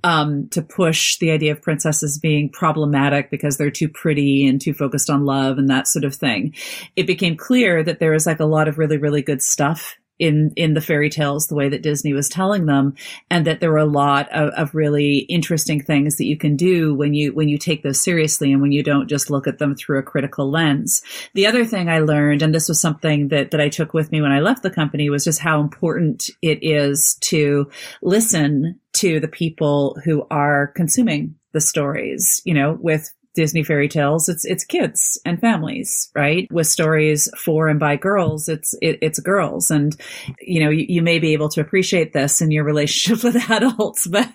um, 0.04 0.48
to 0.50 0.62
push 0.62 1.18
the 1.18 1.32
idea 1.32 1.52
of 1.52 1.62
princesses 1.62 2.20
being 2.20 2.50
problematic 2.50 3.32
because 3.32 3.58
they're 3.58 3.72
too 3.72 3.90
pretty 3.90 4.48
and 4.48 4.62
too 4.62 4.74
focused 4.74 5.10
on 5.10 5.26
love 5.26 5.58
and 5.58 5.70
that 5.70 5.88
sort 5.88 6.06
of 6.06 6.16
thing. 6.16 6.54
It 6.96 7.08
became 7.08 7.36
clear 7.36 7.84
that 7.84 8.00
there 8.00 8.12
was 8.12 8.28
like 8.28 8.40
a 8.40 8.46
lot 8.46 8.68
of 8.68 8.78
really 8.78 8.98
really 8.98 9.24
good 9.24 9.42
stuff 9.42 9.95
in 10.20 10.52
in 10.56 10.74
the 10.74 10.82
fairy 10.82 11.10
tales 11.10 11.48
the 11.48 11.56
way 11.56 11.70
that 11.70 11.82
Disney 11.82 12.14
was 12.14 12.30
telling 12.30 12.66
them 12.66 12.96
and 13.30 13.46
that 13.46 13.60
there 13.60 13.72
were 13.72 13.78
a 13.78 13.86
lot 13.86 14.30
of, 14.32 14.50
of, 14.52 14.76
really 14.76 15.20
interesting 15.20 15.82
things 15.82 16.18
that 16.18 16.26
you 16.26 16.38
can 16.38 16.56
do 16.56 16.94
when 16.94 17.14
you 17.14 17.34
when 17.34 17.50
you 17.50 17.58
take 17.58 17.84
those 17.84 18.04
seriously 18.04 18.52
and 18.52 18.62
when 18.62 18.72
you 18.72 18.84
don't 18.84 19.10
just 19.10 19.30
look 19.30 19.48
at 19.48 19.58
them 19.58 19.76
through 19.76 20.00
a 20.00 20.04
critical 20.04 20.50
lens. 20.50 21.02
The 21.34 21.48
other 21.48 21.66
thing 21.66 21.90
I 21.90 22.00
learned 22.00 22.42
and 22.42 22.54
this 22.54 22.70
was 22.70 22.80
something 22.80 23.30
that 23.30 23.52
that 23.52 23.62
I 23.62 23.70
took 23.70 23.94
with 23.94 24.12
me 24.12 24.22
when 24.22 24.32
I 24.32 24.40
left 24.40 24.64
the 24.64 24.70
company 24.70 25.10
was 25.10 25.24
just 25.24 25.40
how 25.40 25.60
important 25.60 26.30
it 26.42 26.60
is 26.62 27.16
to 27.22 27.70
listen 28.02 28.80
to 28.94 29.20
the 29.20 29.28
people 29.28 29.98
who 30.06 30.26
are 30.32 30.68
consuming 30.68 31.36
the 31.52 31.62
stories, 31.62 32.42
you 32.46 32.54
know, 32.54 32.78
with 32.80 33.14
Disney 33.36 33.64
fairy 33.64 33.88
tales, 33.88 34.28
it's 34.28 34.46
it's 34.46 34.64
kids 34.64 35.20
and 35.26 35.40
families, 35.40 36.10
right? 36.16 36.52
With 36.52 36.68
stories 36.68 37.30
for 37.38 37.68
and 37.68 37.80
by 37.80 37.98
girls, 37.98 38.50
it's 38.50 38.74
it, 38.82 38.98
it's 39.02 39.20
girls, 39.20 39.70
and 39.70 39.96
you 40.40 40.64
know 40.64 40.70
you, 40.70 40.86
you, 40.88 41.02
may 41.02 41.20
be 41.20 41.34
able 41.34 41.50
to 41.50 41.62
appreciate 41.62 42.14
this 42.14 42.42
in 42.42 42.50
your 42.50 42.64
relationship 42.64 43.24
with 43.26 43.50
adults, 43.50 44.08
but 44.08 44.30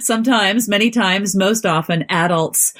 sometimes, 0.00 0.68
many 0.68 0.90
times, 0.90 1.34
most 1.34 1.64
often, 1.64 2.04
adults 2.10 2.74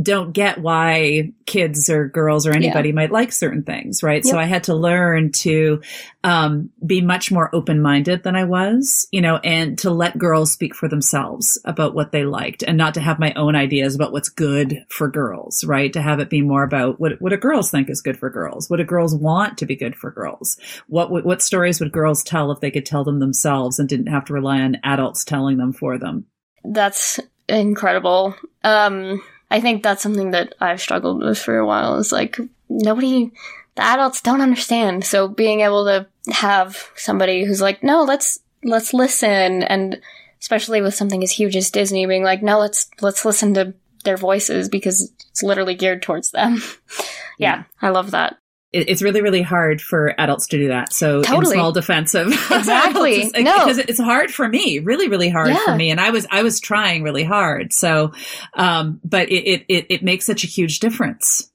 don't 0.00 0.32
get 0.32 0.58
why 0.58 1.32
kids 1.46 1.90
or 1.90 2.08
girls 2.08 2.46
or 2.46 2.52
anybody 2.52 2.90
yeah. 2.90 2.94
might 2.94 3.10
like 3.10 3.32
certain 3.32 3.62
things, 3.64 4.02
right? 4.02 4.24
Yep. 4.24 4.30
So 4.30 4.38
I 4.38 4.44
had 4.44 4.64
to 4.64 4.74
learn 4.74 5.32
to 5.32 5.82
um, 6.22 6.70
be 6.84 7.00
much 7.00 7.32
more 7.32 7.52
open 7.54 7.82
minded 7.82 8.22
than 8.22 8.36
I 8.36 8.44
was, 8.44 9.08
you 9.10 9.20
know, 9.20 9.38
and 9.38 9.76
to 9.80 9.90
let 9.90 10.18
girls 10.18 10.52
speak 10.52 10.74
for 10.74 10.88
themselves 10.88 11.58
about 11.64 11.94
what 11.94 12.12
they 12.12 12.24
liked 12.24 12.62
and 12.62 12.76
not 12.76 12.94
to 12.94 13.00
have 13.00 13.18
my 13.18 13.32
own 13.34 13.56
ideas 13.56 13.96
about 13.96 14.12
what's 14.12 14.28
good 14.28 14.84
for 14.88 15.08
girls, 15.08 15.64
right? 15.64 15.92
To 15.92 16.02
have 16.02 16.20
it 16.20 16.30
be 16.30 16.42
more 16.42 16.62
about 16.62 17.00
what, 17.00 17.20
what 17.20 17.30
do 17.30 17.36
girls 17.36 17.70
think 17.70 17.90
is 17.90 18.02
good 18.02 18.18
for 18.18 18.30
girls? 18.30 18.70
What 18.70 18.76
do 18.76 18.84
girls 18.84 19.14
want 19.14 19.58
to 19.58 19.66
be 19.66 19.74
good 19.74 19.96
for 19.96 20.12
girls? 20.12 20.58
What, 20.86 21.10
what 21.10 21.42
stories 21.42 21.80
would 21.80 21.92
girls 21.92 22.22
tell 22.22 22.52
if 22.52 22.60
they 22.60 22.70
could 22.70 22.86
tell 22.86 23.02
them 23.02 23.18
themselves 23.18 23.78
and 23.78 23.88
didn't 23.88 24.08
have 24.08 24.26
to 24.26 24.32
rely 24.32 24.60
on 24.60 24.78
adults 24.84 25.24
telling 25.24 25.56
them 25.56 25.72
for 25.72 25.98
them? 25.98 26.26
That's 26.64 27.18
incredible. 27.48 28.36
Um, 28.62 29.22
I 29.50 29.60
think 29.60 29.82
that's 29.82 30.02
something 30.02 30.32
that 30.32 30.54
I've 30.60 30.80
struggled 30.80 31.22
with 31.22 31.38
for 31.38 31.58
a 31.58 31.66
while. 31.66 31.96
Is 31.96 32.12
like 32.12 32.38
nobody, 32.68 33.30
the 33.76 33.82
adults 33.82 34.20
don't 34.20 34.40
understand. 34.40 35.04
So 35.04 35.28
being 35.28 35.60
able 35.60 35.84
to 35.86 36.06
have 36.32 36.90
somebody 36.96 37.44
who's 37.44 37.62
like, 37.62 37.82
no, 37.82 38.02
let's 38.02 38.38
let's 38.64 38.92
listen, 38.92 39.62
and 39.62 40.00
especially 40.40 40.80
with 40.80 40.94
something 40.94 41.22
as 41.22 41.32
huge 41.32 41.56
as 41.56 41.70
Disney, 41.70 42.06
being 42.06 42.24
like, 42.24 42.42
no, 42.42 42.58
let's 42.58 42.90
let's 43.00 43.24
listen 43.24 43.54
to 43.54 43.74
their 44.04 44.16
voices 44.16 44.68
because 44.68 45.12
it's 45.30 45.42
literally 45.42 45.74
geared 45.74 46.02
towards 46.02 46.30
them. 46.30 46.62
yeah, 47.38 47.58
mm. 47.58 47.66
I 47.82 47.90
love 47.90 48.10
that. 48.12 48.38
It's 48.72 49.00
really 49.00 49.22
really 49.22 49.40
hard 49.40 49.80
for 49.80 50.14
adults 50.20 50.46
to 50.48 50.58
do 50.58 50.68
that. 50.68 50.92
So 50.92 51.22
totally. 51.22 51.54
in 51.54 51.60
small 51.60 51.72
defensive 51.72 52.26
exactly. 52.50 53.30
no. 53.34 53.64
because 53.64 53.78
it's 53.78 53.98
hard 53.98 54.30
for 54.30 54.48
me 54.48 54.78
really 54.80 55.08
really 55.08 55.30
hard 55.30 55.48
yeah. 55.48 55.64
for 55.64 55.74
me. 55.74 55.90
And 55.90 56.00
i 56.00 56.10
was 56.10 56.26
i 56.30 56.42
was 56.42 56.60
trying 56.60 57.02
really 57.02 57.24
hard. 57.24 57.72
So 57.72 58.12
um 58.54 59.00
but 59.04 59.30
it 59.30 59.64
it 59.68 59.86
it 59.88 60.02
makes 60.02 60.26
such 60.26 60.44
a 60.44 60.46
huge 60.46 60.80
difference. 60.80 61.50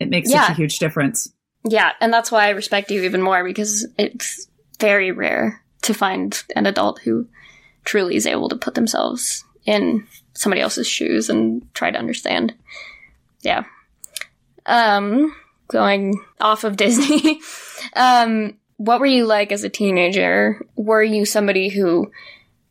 It 0.00 0.08
makes 0.08 0.30
yeah. 0.30 0.42
such 0.42 0.52
a 0.52 0.54
huge 0.54 0.78
difference. 0.78 1.30
Yeah. 1.64 1.92
And 2.00 2.12
that's 2.12 2.32
why 2.32 2.46
i 2.46 2.50
respect 2.50 2.90
you 2.90 3.02
even 3.02 3.22
more 3.22 3.44
because 3.44 3.86
it's 3.98 4.48
very 4.80 5.12
rare 5.12 5.62
to 5.82 5.94
find 5.94 6.42
an 6.54 6.66
adult 6.66 7.00
who 7.00 7.28
truly 7.84 8.16
is 8.16 8.26
able 8.26 8.48
to 8.48 8.56
put 8.56 8.74
themselves 8.74 9.44
in 9.66 10.06
somebody 10.32 10.60
else's 10.62 10.86
shoes 10.86 11.28
and 11.28 11.62
try 11.74 11.90
to 11.90 11.98
understand. 11.98 12.54
Yeah. 13.42 13.64
Um 14.64 15.34
going 15.68 16.22
off 16.40 16.64
of 16.64 16.76
Disney. 16.76 17.40
um, 17.94 18.56
what 18.76 19.00
were 19.00 19.06
you 19.06 19.26
like 19.26 19.52
as 19.52 19.64
a 19.64 19.68
teenager? 19.68 20.60
Were 20.76 21.02
you 21.02 21.24
somebody 21.24 21.68
who 21.68 22.10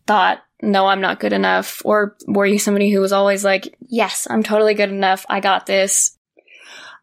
thought, 0.06 0.44
no, 0.62 0.86
I'm 0.88 1.02
not 1.02 1.20
good 1.20 1.34
enough? 1.34 1.82
Or 1.84 2.16
were 2.28 2.46
you 2.46 2.60
somebody 2.60 2.92
who 2.92 3.00
was 3.00 3.12
always 3.12 3.44
like, 3.44 3.76
yes, 3.88 4.28
I'm 4.30 4.44
totally 4.44 4.74
good 4.74 4.90
enough. 4.90 5.26
I 5.30 5.40
got 5.40 5.66
this. 5.66 6.18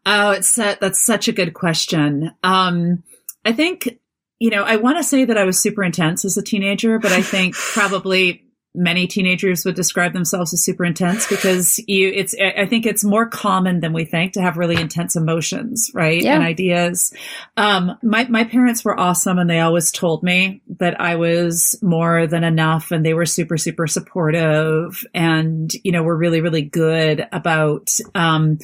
Oh, 0.05 0.31
it's 0.31 0.57
a, 0.57 0.77
that's 0.79 1.05
such 1.05 1.27
a 1.27 1.33
good 1.33 1.53
question. 1.53 2.31
Um, 2.43 3.03
I 3.45 3.53
think, 3.53 3.99
you 4.39 4.49
know, 4.49 4.63
I 4.63 4.77
want 4.77 4.97
to 4.97 5.03
say 5.03 5.25
that 5.25 5.37
I 5.37 5.45
was 5.45 5.59
super 5.59 5.83
intense 5.83 6.25
as 6.25 6.37
a 6.37 6.43
teenager, 6.43 6.99
but 6.99 7.11
I 7.11 7.21
think 7.21 7.55
probably 7.55 8.45
many 8.75 9.05
teenagers 9.05 9.65
would 9.65 9.75
describe 9.75 10.13
themselves 10.13 10.53
as 10.53 10.63
super 10.63 10.83
intense 10.83 11.27
because 11.27 11.79
you 11.87 12.11
it's 12.13 12.35
i 12.39 12.65
think 12.65 12.85
it's 12.85 13.03
more 13.03 13.27
common 13.27 13.79
than 13.81 13.93
we 13.93 14.03
think 14.03 14.33
to 14.33 14.41
have 14.41 14.57
really 14.57 14.75
intense 14.75 15.15
emotions 15.15 15.91
right 15.93 16.23
yeah. 16.23 16.33
and 16.33 16.43
ideas 16.43 17.13
um 17.57 17.97
my 18.01 18.25
my 18.29 18.43
parents 18.43 18.83
were 18.83 18.99
awesome 18.99 19.37
and 19.37 19.49
they 19.49 19.59
always 19.59 19.91
told 19.91 20.23
me 20.23 20.61
that 20.79 20.99
i 20.99 21.15
was 21.15 21.77
more 21.81 22.25
than 22.25 22.43
enough 22.43 22.91
and 22.91 23.05
they 23.05 23.13
were 23.13 23.25
super 23.25 23.57
super 23.57 23.85
supportive 23.85 25.05
and 25.13 25.73
you 25.83 25.91
know 25.91 26.01
were 26.01 26.17
really 26.17 26.41
really 26.41 26.63
good 26.63 27.27
about 27.31 27.91
um 28.15 28.57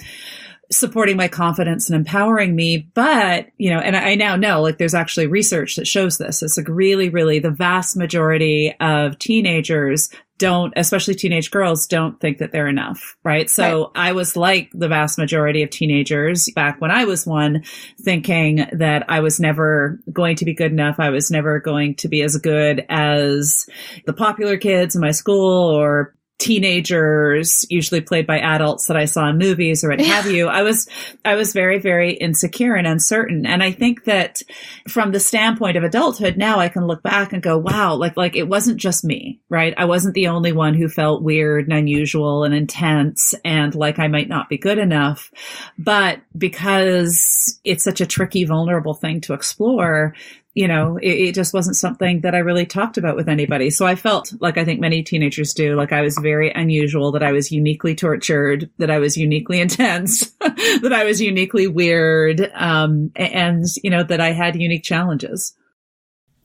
supporting 0.72 1.18
my 1.18 1.28
confidence 1.28 1.90
and 1.90 1.96
empowering 1.96 2.56
me. 2.56 2.90
But, 2.94 3.48
you 3.58 3.72
know, 3.72 3.80
and 3.80 3.96
I 3.96 4.16
now 4.16 4.36
know 4.36 4.62
like 4.62 4.78
there's 4.78 4.94
actually 4.94 5.28
research 5.28 5.76
that 5.76 5.88
shows 5.88 6.18
this. 6.18 6.44
It's 6.44 6.58
like 6.58 6.68
really, 6.68 7.10
really 7.10 7.40
the 7.40 7.52
vast 7.52 7.98
majority 7.98 8.76
of 8.80 9.18
teenagers 9.18 10.10
don't, 10.38 10.72
especially 10.78 11.16
teenage 11.16 11.52
girls, 11.52 11.86
don't 11.86 12.20
think 12.22 12.38
that 12.38 12.54
they're 12.54 12.70
enough, 12.70 13.18
right? 13.24 13.50
So 13.50 13.92
right. 13.96 14.10
I 14.10 14.12
was 14.14 14.38
like 14.38 14.70
the 14.74 14.88
vast 14.88 15.18
majority 15.18 15.64
of 15.64 15.70
teenagers 15.70 16.50
back 16.56 16.80
when 16.80 16.92
I 16.92 17.04
was 17.04 17.28
one, 17.28 17.64
thinking 18.00 18.66
that 18.72 19.04
I 19.10 19.20
was 19.20 19.40
never 19.40 20.00
going 20.12 20.38
to 20.38 20.46
be 20.46 20.54
good 20.54 20.72
enough. 20.72 20.96
I 20.98 21.10
was 21.10 21.30
never 21.30 21.60
going 21.60 21.96
to 21.96 22.08
be 22.08 22.22
as 22.22 22.38
good 22.38 22.86
as 22.88 23.68
the 24.06 24.14
popular 24.14 24.58
kids 24.58 24.96
in 24.96 25.02
my 25.02 25.12
school 25.12 25.76
or 25.76 26.16
teenagers, 26.40 27.66
usually 27.70 28.00
played 28.00 28.26
by 28.26 28.40
adults 28.40 28.88
that 28.88 28.98
I 28.98 29.06
saw 29.06 29.30
in 29.30 29.38
movies 29.38 29.84
or 29.84 29.90
what 29.90 30.00
have 30.00 30.32
you. 30.32 30.48
I 30.48 30.64
was, 30.64 30.88
I 31.26 31.36
was 31.36 31.52
very, 31.52 31.80
very 31.80 32.14
insecure 32.14 32.76
and 32.76 32.88
uncertain. 32.88 33.46
And 33.46 33.62
I 33.62 33.74
think 33.74 34.06
that 34.06 34.42
from 34.88 35.12
the 35.12 35.20
standpoint 35.20 35.76
of 35.76 35.84
adulthood, 35.84 36.38
now 36.38 36.58
I 36.60 36.70
can 36.70 36.88
look 36.88 37.04
back 37.04 37.34
and 37.34 37.44
go, 37.44 37.58
wow, 37.58 37.94
like, 37.94 38.16
like 38.16 38.38
it 38.38 38.48
wasn't 38.48 38.78
just 38.78 39.04
me, 39.04 39.42
right? 39.50 39.74
I 39.78 39.84
wasn't 39.84 40.14
the 40.14 40.28
only 40.28 40.54
one 40.54 40.74
who 40.74 40.88
felt 40.88 41.24
weird 41.24 41.66
and 41.66 41.78
unusual 41.78 42.46
and 42.46 42.56
intense 42.56 43.36
and 43.44 43.76
like 43.76 44.00
I 44.00 44.08
might 44.08 44.30
not 44.30 44.48
be 44.48 44.58
good 44.58 44.78
enough. 44.78 45.32
But 45.78 46.22
because 46.38 47.60
it's 47.66 47.84
such 47.84 48.00
a 48.00 48.08
tricky, 48.08 48.46
vulnerable 48.46 48.94
thing 48.94 49.20
to 49.22 49.34
explore, 49.34 50.16
you 50.60 50.68
know, 50.68 50.98
it, 50.98 51.08
it, 51.08 51.36
just 51.36 51.54
wasn't 51.54 51.78
something 51.78 52.20
that 52.20 52.36
I 52.36 52.40
really 52.40 52.66
talked 52.66 52.98
about 52.98 53.16
with 53.16 53.30
anybody. 53.30 53.70
So 53.70 53.86
I 53.86 53.96
felt 53.96 54.34
like 54.42 54.58
I 54.58 54.66
think 54.66 54.82
many 54.82 55.02
teenagers 55.04 55.54
do, 55.54 55.78
like 55.78 55.94
I 55.94 56.02
was 56.02 56.18
very 56.18 56.52
unusual, 56.52 57.14
that 57.14 57.24
I 57.24 57.32
was 57.32 57.50
uniquely 57.50 57.96
tortured, 57.96 58.70
that 58.78 58.92
I 58.92 59.00
was 59.00 59.16
uniquely 59.16 59.62
intense, 59.62 60.32
that 60.42 60.92
I 60.94 61.06
was 61.06 61.22
uniquely 61.22 61.68
weird, 61.68 62.52
um, 62.56 63.10
and, 63.16 63.64
you 63.86 63.90
know, 63.90 64.04
that 64.04 64.20
I 64.20 64.34
had 64.34 64.58
unique 64.58 64.84
challenges. 64.84 65.56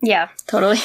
Yeah, 0.00 0.28
totally. 0.46 0.78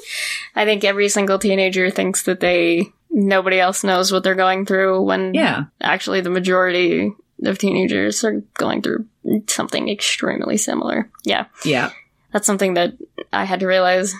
I 0.56 0.64
think 0.64 0.82
every 0.82 1.08
single 1.08 1.38
teenager 1.38 1.88
thinks 1.88 2.24
that 2.24 2.40
they, 2.40 2.86
nobody 3.10 3.60
else 3.60 3.84
knows 3.84 4.10
what 4.10 4.24
they're 4.24 4.34
going 4.34 4.66
through 4.66 5.02
when 5.02 5.34
yeah. 5.34 5.66
actually 5.80 6.20
the 6.20 6.30
majority 6.30 7.12
of 7.44 7.58
teenagers 7.58 8.24
are 8.24 8.40
going 8.54 8.82
through 8.82 9.06
something 9.46 9.88
extremely 9.88 10.56
similar. 10.56 11.08
Yeah. 11.22 11.46
Yeah 11.64 11.92
that's 12.32 12.46
something 12.46 12.74
that 12.74 12.94
I 13.32 13.44
had 13.44 13.60
to 13.60 13.66
realize 13.66 14.14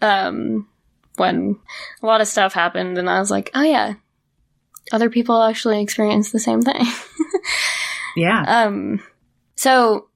um, 0.00 0.68
when 1.16 1.58
a 2.02 2.06
lot 2.06 2.20
of 2.20 2.28
stuff 2.28 2.54
happened, 2.54 2.98
and 2.98 3.08
I 3.08 3.18
was 3.18 3.30
like, 3.30 3.50
oh 3.54 3.62
yeah, 3.62 3.94
other 4.92 5.10
people 5.10 5.42
actually 5.42 5.82
experience 5.82 6.30
the 6.30 6.40
same 6.40 6.62
thing. 6.62 6.84
yeah. 8.16 8.64
Um. 8.64 9.02
So 9.56 10.08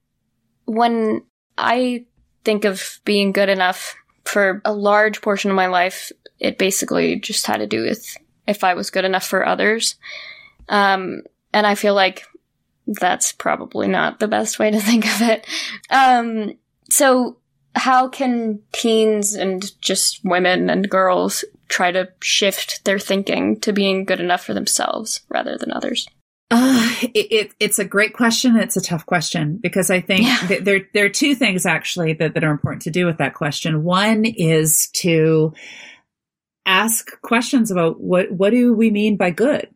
when 0.64 1.22
I 1.58 2.06
think 2.44 2.64
of 2.64 3.00
being 3.04 3.32
good 3.32 3.48
enough 3.48 3.94
for 4.24 4.62
a 4.64 4.72
large 4.72 5.20
portion 5.20 5.50
of 5.50 5.56
my 5.56 5.66
life, 5.66 6.12
it 6.38 6.58
basically 6.58 7.20
just 7.20 7.46
had 7.46 7.58
to 7.58 7.66
do 7.66 7.82
with 7.82 8.16
if 8.46 8.64
I 8.64 8.74
was 8.74 8.90
good 8.90 9.04
enough 9.04 9.24
for 9.24 9.46
others. 9.46 9.96
Um, 10.68 11.22
and 11.52 11.66
I 11.66 11.74
feel 11.74 11.94
like 11.94 12.24
that's 12.86 13.32
probably 13.32 13.88
not 13.88 14.18
the 14.18 14.28
best 14.28 14.58
way 14.58 14.70
to 14.70 14.80
think 14.80 15.06
of 15.06 15.22
it. 15.22 15.46
Um, 15.90 16.54
so 16.90 17.38
how 17.74 18.08
can 18.08 18.60
teens 18.72 19.34
and 19.34 19.80
just 19.80 20.24
women 20.24 20.68
and 20.68 20.88
girls 20.88 21.44
try 21.68 21.90
to 21.90 22.08
shift 22.22 22.84
their 22.84 22.98
thinking 22.98 23.58
to 23.60 23.72
being 23.72 24.04
good 24.04 24.20
enough 24.20 24.44
for 24.44 24.54
themselves 24.54 25.20
rather 25.28 25.56
than 25.56 25.72
others? 25.72 26.06
Uh, 26.50 26.94
it, 27.14 27.32
it, 27.32 27.54
it's 27.58 27.78
a 27.78 27.84
great 27.84 28.12
question. 28.12 28.56
It's 28.56 28.76
a 28.76 28.82
tough 28.82 29.06
question 29.06 29.56
because 29.56 29.90
I 29.90 30.02
think 30.02 30.26
yeah. 30.26 30.36
th- 30.46 30.64
there 30.64 30.80
there 30.92 31.06
are 31.06 31.10
two 31.10 31.34
things 31.34 31.64
actually 31.64 32.12
that, 32.14 32.34
that 32.34 32.44
are 32.44 32.50
important 32.50 32.82
to 32.82 32.90
do 32.90 33.06
with 33.06 33.16
that 33.18 33.32
question. 33.32 33.84
One 33.84 34.26
is 34.26 34.88
to 34.96 35.54
ask 36.66 37.08
questions 37.22 37.70
about 37.70 38.00
what 38.00 38.30
what 38.30 38.50
do 38.50 38.74
we 38.74 38.90
mean 38.90 39.16
by 39.16 39.30
good, 39.30 39.70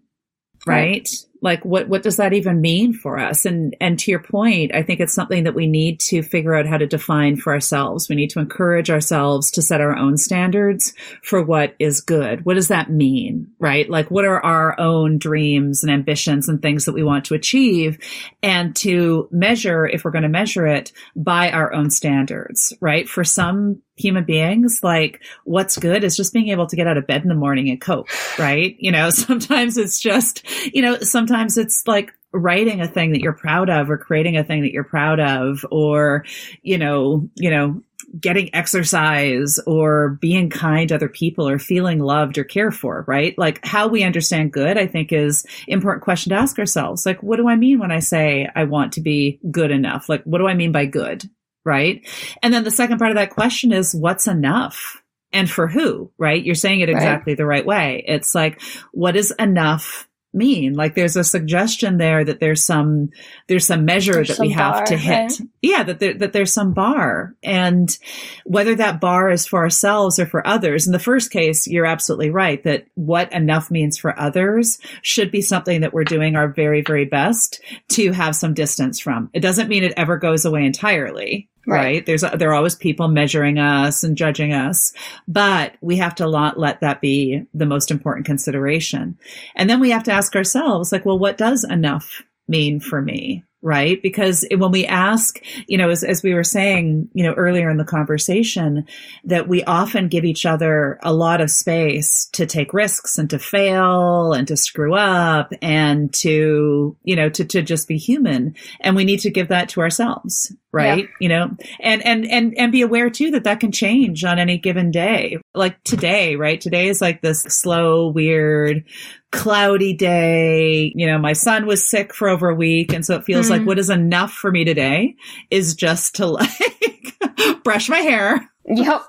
right? 0.67 0.77
right? 0.77 1.09
Like 1.47 1.65
what 1.65 1.89
what 1.89 2.03
does 2.03 2.17
that 2.17 2.33
even 2.33 2.61
mean 2.61 2.93
for 2.93 3.21
us? 3.21 3.47
And 3.47 3.77
and 3.81 3.97
to 4.01 4.11
your 4.11 4.19
point 4.19 4.75
i 4.75 4.83
think 4.83 4.99
it's 4.99 5.15
something 5.15 5.45
that 5.45 5.55
we 5.55 5.69
need 5.69 6.01
to 6.01 6.21
figure 6.21 6.57
out 6.57 6.67
how 6.67 6.77
to 6.77 6.87
define 6.87 7.37
for 7.37 7.53
ourselves. 7.53 8.09
We 8.09 8.17
need 8.17 8.31
to 8.31 8.41
encourage 8.41 8.91
ourselves 8.91 9.53
to 9.53 9.63
set 9.63 9.81
our 9.81 9.97
own 9.97 10.17
standards 10.17 10.93
for 11.23 11.41
what 11.41 11.77
is 11.79 12.01
good. 12.01 12.45
What 12.45 12.55
does 12.55 12.69
that 12.69 12.91
mean 12.91 13.47
right? 13.61 13.89
Like 13.89 14.11
what 14.11 14.25
are 14.25 14.45
our 14.45 14.79
own 14.81 15.19
dreams 15.19 15.85
and 15.85 15.93
ambitions 15.93 16.49
and 16.49 16.61
things 16.61 16.85
that 16.85 16.95
we 16.95 17.05
want 17.05 17.25
to 17.27 17.35
achieve? 17.35 17.99
And 18.43 18.75
to 18.77 19.29
measure 19.31 19.87
if 19.87 20.05
we're 20.05 20.11
going 20.11 20.23
to 20.23 20.29
measure 20.29 20.67
it 20.67 20.93
by 21.15 21.51
our 21.51 21.73
own 21.73 21.91
standards 21.91 22.73
right? 22.81 23.09
For 23.09 23.23
some 23.23 23.83
human 23.97 24.25
beings, 24.25 24.81
like 24.83 25.23
what's 25.45 25.79
good 25.79 26.05
is 26.05 26.17
just 26.17 26.33
being 26.33 26.49
able 26.49 26.67
to 26.67 26.77
get 26.77 26.87
out 26.87 26.99
of 26.99 27.07
bed 27.07 27.23
in 27.23 27.29
the 27.29 27.35
morning 27.35 27.71
and 27.71 27.81
cope, 27.81 28.09
right? 28.39 28.77
You 28.79 28.93
know, 28.93 29.11
sometimes 29.11 29.77
it's 29.77 30.01
just, 30.01 30.45
you 30.75 30.83
know, 30.83 30.99
sometimes 30.99 31.59
it's 31.59 31.87
like 31.87 32.13
writing 32.33 32.81
a 32.81 32.89
thing 32.89 33.13
that 33.13 33.21
you're 33.21 33.33
proud 33.33 33.71
of 33.71 33.91
or 33.91 33.97
creating 33.97 34.37
a 34.37 34.45
thing 34.45 34.63
that 34.63 34.73
you're 34.73 34.85
proud 34.85 35.21
of 35.21 35.65
or, 35.71 36.25
you 36.63 36.77
know, 36.77 37.29
you 37.37 37.51
know, 37.51 37.81
getting 38.21 38.55
exercise 38.55 39.59
or 39.67 40.11
being 40.21 40.49
kind 40.49 40.89
to 40.89 40.95
other 40.95 41.09
people 41.09 41.49
or 41.49 41.59
feeling 41.59 41.99
loved 41.99 42.39
or 42.39 42.45
cared 42.45 42.75
for, 42.75 43.05
right? 43.07 43.37
Like 43.39 43.65
how 43.65 43.89
we 43.89 44.05
understand 44.05 44.53
good, 44.53 44.79
I 44.79 44.87
think 44.87 45.13
is 45.13 45.45
important 45.67 46.05
question 46.05 46.31
to 46.31 46.37
ask 46.37 46.59
ourselves. 46.59 47.05
Like, 47.05 47.23
what 47.23 47.37
do 47.37 47.49
I 47.49 47.57
mean 47.57 47.79
when 47.79 47.91
I 47.91 47.99
say 47.99 48.49
I 48.55 48.65
want 48.65 48.93
to 48.93 49.01
be 49.01 49.41
good 49.51 49.71
enough? 49.71 50.09
Like, 50.09 50.23
what 50.25 50.39
do 50.39 50.47
I 50.47 50.55
mean 50.55 50.73
by 50.73 50.87
good? 50.87 51.29
Right? 51.67 52.07
And 52.43 52.55
then 52.55 52.65
the 52.65 52.71
second 52.71 52.99
part 52.99 53.11
of 53.11 53.17
that 53.17 53.31
question 53.31 53.73
is 53.73 53.95
what's 53.95 54.27
enough? 54.27 55.03
And 55.33 55.51
for 55.51 55.67
who, 55.67 56.11
right? 56.17 56.43
You're 56.43 56.55
saying 56.55 56.81
it 56.81 56.89
exactly 56.89 57.33
right. 57.33 57.37
the 57.37 57.45
right 57.45 57.67
way. 57.67 58.05
It's 58.07 58.35
like, 58.35 58.63
what 58.93 59.17
is 59.17 59.35
enough 59.39 60.09
mean? 60.37 60.75
Like 60.75 60.95
there's 60.95 61.17
a 61.17 61.25
suggestion 61.25 61.97
there 61.97 62.25
that 62.25 62.39
there's 62.41 62.65
some 62.65 63.11
there's 63.49 63.67
some 63.67 63.85
measure 63.85 64.13
there's 64.13 64.29
that 64.29 64.37
some 64.37 64.47
we 64.47 64.53
have 64.53 64.75
bar, 64.75 64.87
to 64.87 64.97
hit. 64.97 65.13
Right? 65.13 65.41
Yeah, 65.63 65.83
that 65.83 65.99
there, 65.99 66.15
that 66.15 66.33
there's 66.33 66.53
some 66.53 66.75
bar, 66.75 67.35
and 67.43 67.97
whether 68.45 68.75
that 68.77 69.01
bar 69.01 69.31
is 69.31 69.47
for 69.47 69.61
ourselves 69.61 70.19
or 70.19 70.27
for 70.27 70.47
others. 70.47 70.87
In 70.87 70.93
the 70.93 70.99
first 70.99 71.31
case, 71.31 71.67
you're 71.67 71.87
absolutely 71.87 72.31
right 72.31 72.63
that 72.65 72.87
what 72.95 73.33
enough 73.33 73.71
means 73.71 73.99
for 73.99 74.19
others 74.19 74.79
should 75.03 75.31
be 75.31 75.41
something 75.41 75.81
that 75.81 75.95
we're 75.95 76.05
doing 76.05 76.37
our 76.37 76.49
very 76.49 76.83
very 76.83 77.07
best 77.07 77.61
to 77.89 78.13
have 78.13 78.37
some 78.37 78.55
distance 78.55 79.01
from. 79.01 79.31
It 79.33 79.41
doesn't 79.41 79.69
mean 79.69 79.85
it 79.85 79.95
ever 79.97 80.19
goes 80.19 80.45
away 80.45 80.65
entirely 80.65 81.49
Right. 81.67 81.85
right. 81.85 82.07
There's, 82.07 82.23
there 82.23 82.51
are 82.51 82.55
always 82.55 82.77
people 82.77 83.09
measuring 83.09 83.59
us 83.59 84.05
and 84.05 84.17
judging 84.17 84.53
us, 84.53 84.93
but 85.27 85.75
we 85.81 85.97
have 85.97 86.15
to 86.17 86.31
not 86.31 86.59
let 86.59 86.81
that 86.81 87.01
be 87.01 87.43
the 87.55 87.67
most 87.67 87.91
important 87.91 88.27
consideration. 88.27 89.19
And 89.55 89.69
then 89.69 89.81
we 89.81 89.91
have 89.91 90.05
to 90.05 90.13
ask 90.13 90.37
ourselves, 90.37 90.93
like, 90.93 91.05
well, 91.05 91.19
what 91.19 91.39
does 91.39 91.65
enough 91.65 92.23
mean 92.49 92.79
for 92.79 93.03
me? 93.03 93.45
right? 93.67 94.01
Because 94.01 94.47
when 94.57 94.71
we 94.71 94.87
ask, 94.87 95.43
you 95.67 95.77
know, 95.77 95.91
as, 95.91 96.05
as 96.05 96.23
we 96.23 96.35
were 96.35 96.45
saying, 96.45 97.09
you 97.15 97.25
know, 97.25 97.33
earlier 97.33 97.69
in 97.69 97.79
the 97.79 97.85
conversation, 97.85 98.87
that 99.25 99.49
we 99.49 99.65
often 99.65 100.07
give 100.07 100.25
each 100.25 100.47
other 100.47 101.01
a 101.03 101.13
lot 101.13 101.41
of 101.41 101.51
space 101.51 102.29
to 102.35 102.47
take 102.47 102.73
risks 102.73 103.19
and 103.19 103.29
to 103.31 103.41
fail 103.41 104.33
and 104.33 104.47
to 104.47 104.57
screw 104.57 104.95
up 104.95 105.53
and 105.63 106.15
to, 106.15 106.97
you 107.03 107.17
know, 107.17 107.29
to, 107.29 107.45
to 107.45 107.61
just 107.61 107.89
be 107.89 107.99
human. 107.99 108.55
And 108.81 108.95
we 108.95 109.05
need 109.05 109.19
to 109.21 109.31
give 109.31 109.49
that 109.49 109.69
to 109.71 109.81
ourselves, 109.81 110.55
right? 110.77 111.05
Yeah. 111.05 111.15
You 111.21 111.29
know, 111.29 111.57
and, 111.81 112.05
and, 112.05 112.27
and, 112.27 112.55
and 112.59 112.71
be 112.71 112.83
aware 112.83 113.09
too 113.11 113.31
that 113.33 113.45
that 113.45 113.61
can 113.61 113.73
change 113.73 114.25
on 114.25 114.39
any 114.39 114.59
given 114.59 114.91
day. 114.91 115.39
Like 115.55 115.83
today, 115.85 116.37
right? 116.37 116.61
Today 116.61 116.89
is 116.89 117.01
like 117.01 117.23
this 117.23 117.43
slow, 117.43 118.09
weird, 118.09 118.85
cloudy 119.33 119.95
day. 119.95 120.93
You 120.95 121.07
know, 121.07 121.19
my 121.19 121.33
son 121.33 121.67
was 121.67 121.83
sick 121.83 122.15
for 122.15 122.29
over 122.29 122.51
a 122.51 122.55
week. 122.55 122.93
And 122.93 123.05
so 123.05 123.17
it 123.17 123.25
feels 123.25 123.47
mm-hmm. 123.47 123.59
like 123.59 123.67
what 123.67 123.79
is 123.79 123.91
enough 123.91 124.33
for 124.33 124.51
me 124.51 124.65
today 124.65 125.17
is 125.51 125.75
just 125.75 126.17
to 126.17 126.27
like 126.37 127.63
brush 127.65 127.89
my 127.89 127.99
hair. 127.99 128.51
Yep. 128.67 129.03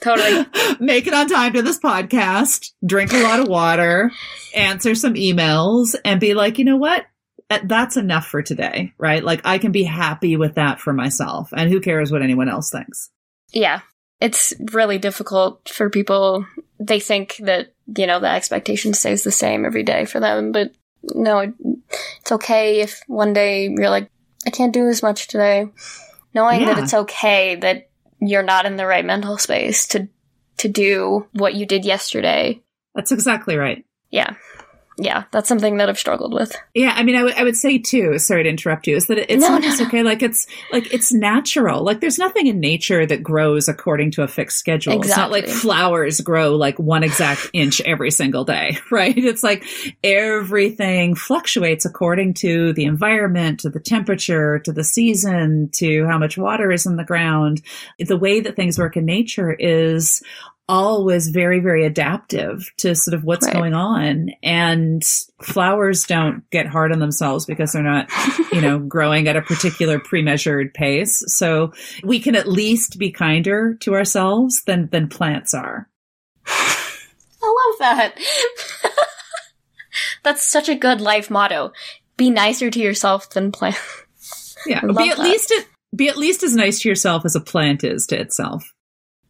Totally. 0.00 0.46
Make 0.80 1.06
it 1.06 1.14
on 1.14 1.28
time 1.28 1.52
to 1.54 1.62
this 1.62 1.78
podcast, 1.78 2.72
drink 2.84 3.12
a 3.12 3.22
lot 3.22 3.40
of 3.40 3.48
water, 3.48 4.10
answer 4.54 4.94
some 4.94 5.14
emails, 5.14 5.94
and 6.04 6.20
be 6.20 6.34
like, 6.34 6.58
you 6.58 6.64
know 6.64 6.76
what? 6.76 7.06
That's 7.64 7.96
enough 7.96 8.26
for 8.26 8.42
today, 8.42 8.92
right? 8.98 9.22
Like 9.22 9.40
I 9.44 9.58
can 9.58 9.72
be 9.72 9.84
happy 9.84 10.36
with 10.36 10.54
that 10.54 10.80
for 10.80 10.92
myself. 10.92 11.50
And 11.56 11.70
who 11.70 11.80
cares 11.80 12.10
what 12.10 12.22
anyone 12.22 12.48
else 12.48 12.70
thinks? 12.70 13.10
Yeah. 13.52 13.80
It's 14.20 14.54
really 14.72 14.98
difficult 14.98 15.68
for 15.68 15.90
people. 15.90 16.46
They 16.78 17.00
think 17.00 17.36
that 17.40 17.74
you 17.96 18.06
know, 18.06 18.20
the 18.20 18.30
expectation 18.30 18.94
stays 18.94 19.24
the 19.24 19.30
same 19.30 19.64
every 19.64 19.82
day 19.82 20.04
for 20.04 20.20
them. 20.20 20.52
But 20.52 20.72
no, 21.02 21.52
it's 22.20 22.32
okay 22.32 22.80
if 22.80 23.02
one 23.06 23.32
day 23.32 23.68
you're 23.68 23.90
like, 23.90 24.08
I 24.46 24.50
can't 24.50 24.72
do 24.72 24.88
as 24.88 25.02
much 25.02 25.28
today. 25.28 25.66
Knowing 26.34 26.62
yeah. 26.62 26.74
that 26.74 26.82
it's 26.82 26.94
okay 26.94 27.56
that 27.56 27.90
you're 28.20 28.42
not 28.42 28.66
in 28.66 28.76
the 28.76 28.86
right 28.86 29.04
mental 29.04 29.36
space 29.36 29.86
to 29.88 30.08
to 30.58 30.68
do 30.68 31.26
what 31.32 31.54
you 31.54 31.66
did 31.66 31.84
yesterday. 31.84 32.62
That's 32.94 33.12
exactly 33.12 33.56
right. 33.56 33.84
Yeah 34.10 34.34
yeah, 34.98 35.24
that's 35.30 35.48
something 35.48 35.78
that 35.78 35.88
I've 35.88 35.98
struggled 35.98 36.34
with. 36.34 36.54
Yeah, 36.74 36.92
I 36.94 37.02
mean, 37.02 37.16
I 37.16 37.22
would 37.22 37.34
I 37.34 37.44
would 37.44 37.56
say 37.56 37.78
too. 37.78 38.18
Sorry 38.18 38.42
to 38.42 38.48
interrupt 38.48 38.86
you. 38.86 38.96
Is 38.96 39.06
that 39.06 39.18
it's 39.18 39.42
no, 39.42 39.48
not 39.48 39.62
no, 39.62 39.68
just 39.68 39.80
no. 39.80 39.86
okay? 39.86 40.02
Like 40.02 40.22
it's 40.22 40.46
like 40.70 40.92
it's 40.92 41.12
natural. 41.12 41.82
Like 41.82 42.00
there's 42.00 42.18
nothing 42.18 42.46
in 42.46 42.60
nature 42.60 43.06
that 43.06 43.22
grows 43.22 43.68
according 43.68 44.10
to 44.12 44.22
a 44.22 44.28
fixed 44.28 44.58
schedule. 44.58 44.94
Exactly. 44.94 45.08
It's 45.08 45.16
not 45.16 45.30
like 45.30 45.48
flowers 45.48 46.20
grow 46.20 46.56
like 46.56 46.78
one 46.78 47.04
exact 47.04 47.48
inch 47.52 47.80
every 47.80 48.10
single 48.10 48.44
day, 48.44 48.78
right? 48.90 49.16
It's 49.16 49.42
like 49.42 49.64
everything 50.04 51.14
fluctuates 51.14 51.84
according 51.84 52.34
to 52.34 52.72
the 52.74 52.84
environment, 52.84 53.60
to 53.60 53.70
the 53.70 53.80
temperature, 53.80 54.58
to 54.60 54.72
the 54.72 54.84
season, 54.84 55.70
to 55.74 56.06
how 56.06 56.18
much 56.18 56.36
water 56.36 56.70
is 56.70 56.86
in 56.86 56.96
the 56.96 57.04
ground. 57.04 57.62
The 57.98 58.16
way 58.16 58.40
that 58.40 58.56
things 58.56 58.78
work 58.78 58.96
in 58.96 59.06
nature 59.06 59.52
is 59.52 60.22
all 60.72 61.04
was 61.04 61.28
very, 61.28 61.60
very 61.60 61.84
adaptive 61.84 62.72
to 62.78 62.94
sort 62.94 63.12
of 63.12 63.24
what's 63.24 63.44
right. 63.44 63.52
going 63.52 63.74
on. 63.74 64.30
And 64.42 65.02
flowers 65.42 66.06
don't 66.06 66.48
get 66.48 66.66
hard 66.66 66.92
on 66.92 66.98
themselves 66.98 67.44
because 67.44 67.72
they're 67.72 67.82
not, 67.82 68.08
you 68.52 68.62
know, 68.62 68.78
growing 68.88 69.28
at 69.28 69.36
a 69.36 69.42
particular 69.42 69.98
pre-measured 69.98 70.72
pace. 70.72 71.22
So 71.26 71.74
we 72.02 72.20
can 72.20 72.34
at 72.34 72.48
least 72.48 72.98
be 72.98 73.10
kinder 73.10 73.74
to 73.80 73.94
ourselves 73.94 74.62
than, 74.62 74.88
than 74.88 75.08
plants 75.08 75.52
are. 75.52 75.90
I 76.46 76.94
love 77.42 77.78
that. 77.80 78.18
That's 80.22 80.50
such 80.50 80.70
a 80.70 80.74
good 80.74 81.02
life 81.02 81.30
motto. 81.30 81.72
Be 82.16 82.30
nicer 82.30 82.70
to 82.70 82.80
yourself 82.80 83.28
than 83.28 83.52
plants. 83.52 84.56
Yeah. 84.66 84.80
Be 84.96 85.10
at 85.10 85.18
that. 85.18 85.18
least, 85.18 85.52
be 85.94 86.08
at 86.08 86.16
least 86.16 86.42
as 86.42 86.56
nice 86.56 86.80
to 86.80 86.88
yourself 86.88 87.26
as 87.26 87.36
a 87.36 87.40
plant 87.40 87.84
is 87.84 88.06
to 88.06 88.18
itself. 88.18 88.72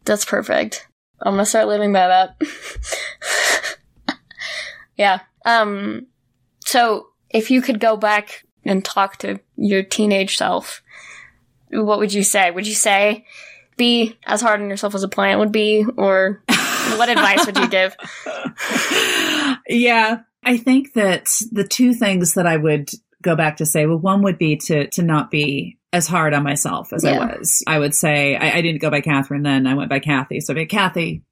That's 0.05 0.25
perfect. 0.25 0.87
I'm 1.23 1.35
gonna 1.35 1.47
start 1.47 1.69
living 1.69 1.93
by 1.93 2.09
that. 2.09 2.41
yeah. 4.97 5.21
Um, 5.45 6.07
so 6.65 7.09
if 7.31 7.51
you 7.51 7.63
could 7.63 7.81
go 7.81 7.97
back 7.97 8.45
and 8.65 8.85
talk 8.85 9.19
to 9.19 9.41
your 9.57 9.83
teenage 9.83 10.37
self, 10.37 10.83
what 11.71 11.99
would 11.99 12.13
you 12.13 12.23
say? 12.23 12.51
Would 12.51 12.67
you 12.67 12.75
say 12.75 13.27
be 13.77 14.19
as 14.27 14.41
hard 14.41 14.61
on 14.61 14.69
yourself 14.69 14.95
as 14.95 15.03
a 15.03 15.09
plant 15.09 15.41
would 15.41 15.53
be, 15.53 15.85
or 15.97 16.43
what 16.97 17.09
advice 17.09 17.47
would 17.47 17.57
you 17.57 17.69
give? 17.69 17.97
Yeah, 19.69 20.21
I 20.43 20.57
think 20.57 20.95
that 20.95 21.27
the 21.51 21.67
two 21.67 21.95
things 21.95 22.35
that 22.35 22.47
I 22.47 22.57
would 22.57 22.91
go 23.23 23.37
back 23.37 23.59
to 23.59 23.67
say, 23.67 23.87
well, 23.87 23.99
one 23.99 24.23
would 24.23 24.39
be 24.39 24.57
to 24.57 24.89
to 24.89 25.03
not 25.03 25.31
be 25.31 25.79
as 25.93 26.07
hard 26.07 26.35
on 26.35 26.43
myself 26.43 26.93
as 26.93 27.05
yeah. 27.05 27.13
I 27.13 27.37
was. 27.37 27.63
I 27.67 27.79
would 27.79 27.95
say 27.95 28.37
I, 28.37 28.59
I, 28.59 28.63
didn't 28.63 28.81
go 28.81 28.91
by 28.91 29.03
Catherine 29.03 29.43
then. 29.43 29.67
I 29.67 29.75
went 29.75 29.91
by 29.91 29.99
Kathy. 29.99 30.41
So, 30.41 30.55
be 30.55 30.67
Kathy, 30.67 31.23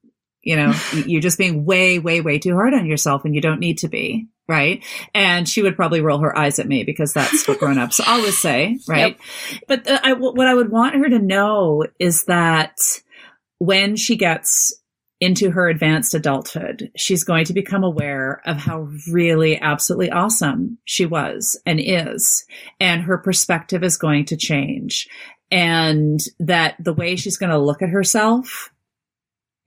you 0.42 0.56
know, 0.56 0.74
you're 0.92 1.22
just 1.22 1.38
being 1.38 1.64
way, 1.64 1.98
way, 1.98 2.20
way 2.20 2.38
too 2.38 2.54
hard 2.54 2.74
on 2.74 2.86
yourself, 2.86 3.24
and 3.24 3.34
you 3.34 3.40
don't 3.40 3.60
need 3.60 3.78
to 3.78 3.88
be. 3.88 4.28
Right. 4.48 4.84
And 5.14 5.48
she 5.48 5.62
would 5.62 5.76
probably 5.76 6.00
roll 6.00 6.18
her 6.18 6.36
eyes 6.36 6.58
at 6.58 6.66
me 6.66 6.82
because 6.82 7.12
that's 7.12 7.46
what 7.46 7.60
grown 7.60 7.78
ups 7.78 8.00
always 8.06 8.36
say. 8.36 8.80
Right. 8.88 9.16
Yep. 9.16 9.60
But 9.68 9.84
the, 9.84 10.06
I, 10.06 10.12
what 10.14 10.46
I 10.46 10.54
would 10.54 10.72
want 10.72 10.96
her 10.96 11.08
to 11.08 11.20
know 11.20 11.84
is 12.00 12.24
that 12.24 12.76
when 13.58 13.94
she 13.94 14.16
gets 14.16 14.74
into 15.20 15.50
her 15.50 15.68
advanced 15.68 16.14
adulthood, 16.14 16.90
she's 16.96 17.24
going 17.24 17.44
to 17.44 17.52
become 17.52 17.84
aware 17.84 18.40
of 18.46 18.56
how 18.56 18.88
really 19.10 19.60
absolutely 19.60 20.10
awesome 20.10 20.78
she 20.84 21.04
was 21.04 21.60
and 21.66 21.78
is. 21.78 22.44
And 22.80 23.02
her 23.02 23.18
perspective 23.18 23.84
is 23.84 23.98
going 23.98 24.24
to 24.26 24.36
change. 24.36 25.08
And 25.50 26.20
that 26.38 26.76
the 26.78 26.94
way 26.94 27.16
she's 27.16 27.36
going 27.36 27.50
to 27.50 27.58
look 27.58 27.82
at 27.82 27.90
herself 27.90 28.70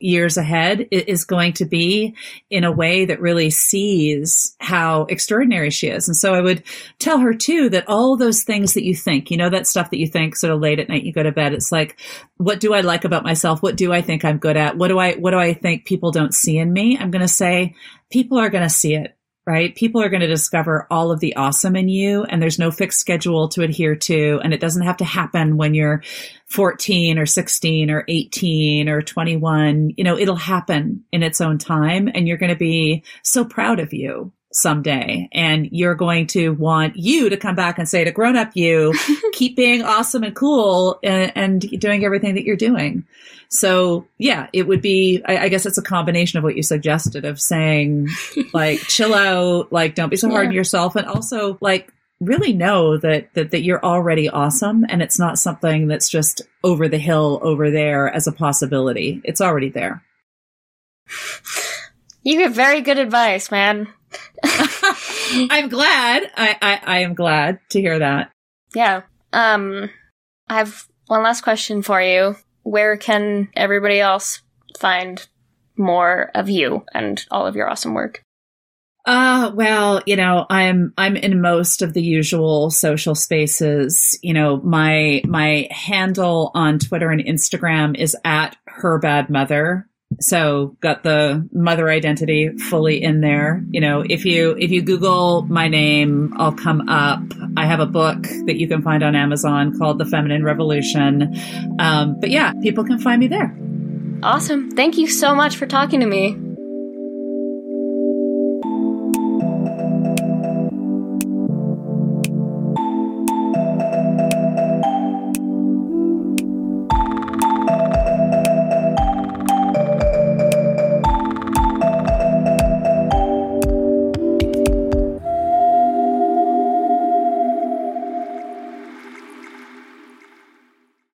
years 0.04 0.38
ahead 0.38 0.88
is 0.92 1.24
going 1.24 1.54
to 1.54 1.66
be 1.66 2.14
in 2.50 2.64
a 2.64 2.72
way 2.72 3.06
that 3.06 3.22
really 3.22 3.50
sees 3.50 4.56
how 4.60 5.04
extraordinary 5.04 5.70
she 5.70 5.88
is. 5.88 6.08
And 6.08 6.18
so 6.18 6.34
I 6.34 6.42
would 6.42 6.64
tell 7.00 7.20
her 7.20 7.34
too 7.34 7.70
that 7.70 7.88
all 7.88 8.18
those 8.18 8.44
things 8.44 8.74
that 8.74 8.84
you 8.84 8.96
think, 8.96 9.32
you 9.32 9.38
know, 9.38 9.50
that 9.50 9.68
stuff 9.68 9.90
that 9.92 10.00
you 10.00 10.08
think 10.08 10.36
sort 10.36 10.52
of 10.52 10.60
late 10.60 10.80
at 10.80 10.90
night, 10.90 11.04
you 11.04 11.14
go 11.14 11.24
to 11.24 11.32
bed. 11.32 11.54
It's 11.54 11.72
like, 11.72 12.00
what 12.38 12.60
do 12.60 12.74
I 12.74 12.82
like 12.82 13.06
about 13.06 13.24
myself? 13.24 13.64
What 13.64 13.78
do 13.78 13.94
I 13.94 14.02
think 14.02 14.26
I'm 14.26 14.38
good 14.38 14.58
at? 14.58 14.78
What 14.78 14.90
do 14.90 15.00
I, 15.00 15.14
what 15.14 15.32
do 15.32 15.38
I 15.38 15.54
think 15.54 15.86
people 15.86 16.12
don't 16.12 16.34
see 16.34 16.58
in 16.58 16.74
me? 16.74 16.98
I'm 16.98 17.12
going 17.12 17.22
to 17.22 17.28
say 17.28 17.76
people 18.12 18.38
are 18.38 18.50
going 18.50 18.64
to 18.64 18.70
see 18.70 18.96
it 18.96 19.18
right? 19.46 19.76
People 19.76 20.02
are 20.02 20.10
going 20.10 20.22
to 20.22 20.28
discover 20.28 20.88
all 20.90 21.12
of 21.12 21.20
the 21.20 21.36
awesome 21.36 21.76
in 21.76 21.90
you 21.90 22.24
and 22.24 22.42
there's 22.42 22.60
no 22.60 22.72
fixed 22.72 23.00
schedule 23.00 23.50
to 23.50 23.62
adhere 23.62 23.96
to. 23.96 24.40
And 24.44 24.54
it 24.54 24.62
doesn't 24.62 24.84
have 24.84 24.98
to 24.98 25.06
happen 25.06 25.58
when 25.58 25.74
you're 25.74 26.02
14 26.48 27.20
or 27.20 27.26
16 27.26 27.92
or 27.92 28.06
18 28.08 28.88
or 28.88 29.02
21. 29.02 29.92
You 29.98 30.04
know, 30.04 30.18
it'll 30.18 30.36
happen 30.36 31.04
in 31.12 31.24
its 31.24 31.42
own 31.42 31.58
time 31.58 32.10
and 32.14 32.28
you're 32.28 32.38
going 32.38 32.54
to 32.54 32.58
be 32.58 33.04
so 33.24 33.44
proud 33.44 33.80
of 33.80 33.94
you 33.94 34.32
someday 34.54 35.28
and 35.32 35.68
you're 35.72 35.96
going 35.96 36.28
to 36.28 36.50
want 36.50 36.96
you 36.96 37.30
to 37.30 37.38
come 37.38 37.56
back 37.56 37.80
and 37.80 37.90
say 37.90 38.04
to 38.04 38.12
grown 38.12 38.36
up 38.36 38.52
you 38.56 38.94
keep 39.34 39.56
being 39.56 39.82
awesome 39.82 40.24
and 40.24 40.36
cool 40.36 41.00
and, 41.04 41.32
and, 41.36 41.62
doing 41.80 42.06
everything 42.06 42.36
that 42.36 42.44
you're 42.44 42.56
doing. 42.56 43.06
So 43.50 44.08
yeah 44.18 44.48
it 44.54 44.68
would 44.68 44.82
be 44.82 45.22
I, 45.26 45.38
I, 45.38 45.50
guess 45.50 45.66
it's 45.66 45.78
a 45.78 45.84
combination 45.84 46.38
of 46.38 46.44
what 46.44 46.56
you 46.56 46.64
suggested 46.64 47.26
of 47.26 47.42
saying 47.42 48.10
like 48.54 48.80
chill 48.80 49.14
out 49.14 49.72
like 49.72 49.96
don't 49.96 50.10
be 50.10 50.18
so 50.18 50.30
hard 50.30 50.48
on 50.48 50.54
yourself 50.54 50.96
and 50.96 51.08
also 51.08 51.58
like 51.62 51.92
really 52.20 52.54
know 52.54 52.98
that, 52.98 53.34
that 53.34 53.52
that 53.52 53.64
you're 53.64 53.84
already 53.84 54.30
awesome 54.30 54.86
and 54.90 55.02
it's 55.02 55.20
not 55.20 55.40
something 55.40 55.88
that's 55.88 56.10
just 56.10 56.42
over 56.64 56.88
the 56.88 56.98
hill 56.98 57.40
over 57.42 57.72
there 57.72 58.10
as 58.10 58.28
a 58.28 58.32
possibility. 58.32 59.22
It's 59.24 59.42
already 59.42 59.70
there. 59.70 60.04
You 62.24 62.38
give 62.38 62.54
very 62.54 62.82
good 62.82 62.98
advice 62.98 63.52
man 63.52 63.88
I'm 64.44 65.70
glad. 65.70 66.32
I, 66.36 66.58
I, 66.62 66.82
I 66.84 67.00
am 67.00 67.14
glad 67.14 67.60
to 67.70 67.82
hear 67.82 68.00
that. 68.00 68.32
Yeah. 68.76 69.04
Um, 69.32 69.90
I 70.50 70.58
have 70.58 70.88
one 71.08 71.24
last 71.24 71.42
question 71.42 71.82
for 71.82 72.02
you. 72.02 72.36
Where 72.64 72.98
can 72.98 73.50
everybody 73.56 74.00
else 74.00 74.42
find 74.78 75.26
more 75.78 76.32
of 76.36 76.50
you 76.50 76.86
and 76.94 77.24
all 77.32 77.46
of 77.48 77.56
your 77.56 77.70
awesome 77.70 77.94
work? 77.94 78.24
Uh, 79.06 79.52
well, 79.54 80.02
you 80.06 80.16
know, 80.16 80.46
I'm, 80.50 80.94
I'm 80.98 81.18
in 81.18 81.42
most 81.42 81.82
of 81.82 81.94
the 81.94 82.02
usual 82.02 82.72
social 82.72 83.16
spaces. 83.16 84.18
You 84.24 84.34
know, 84.34 84.62
my, 84.62 85.22
my 85.26 85.68
handle 85.72 86.52
on 86.54 86.80
Twitter 86.80 87.10
and 87.10 87.22
Instagram 87.22 87.98
is 87.98 88.16
at 88.24 88.56
her 88.66 89.00
bad 89.00 89.30
mother. 89.30 89.90
So 90.20 90.76
got 90.80 91.04
the 91.04 91.48
mother 91.52 91.90
identity 91.90 92.58
fully 92.58 93.02
in 93.02 93.22
there. 93.22 93.64
You 93.72 93.82
know, 93.82 94.04
if 94.08 94.26
you 94.26 94.56
if 94.60 94.72
you 94.72 94.82
Google 94.82 95.44
my 95.44 95.68
name, 95.68 96.34
I'll 96.38 96.54
come 96.54 96.88
up. 96.90 97.22
I 97.58 97.66
have 97.66 97.80
a 97.80 97.86
book 97.86 98.24
that 98.46 98.58
you 98.58 98.68
can 98.68 98.82
find 98.82 99.04
on 99.04 99.16
Amazon 99.16 99.78
called 99.78 99.98
The 100.00 100.06
Feminine 100.06 100.44
Revolution. 100.44 101.36
Um, 101.80 102.20
but 102.20 102.30
yeah, 102.30 102.54
people 102.62 102.84
can 102.84 103.00
find 103.00 103.20
me 103.20 103.28
there. 103.28 103.56
Awesome. 104.24 104.72
Thank 104.72 104.98
you 104.98 105.08
so 105.08 105.36
much 105.36 105.58
for 105.58 105.66
talking 105.66 106.00
to 106.00 106.06
me. 106.06 106.53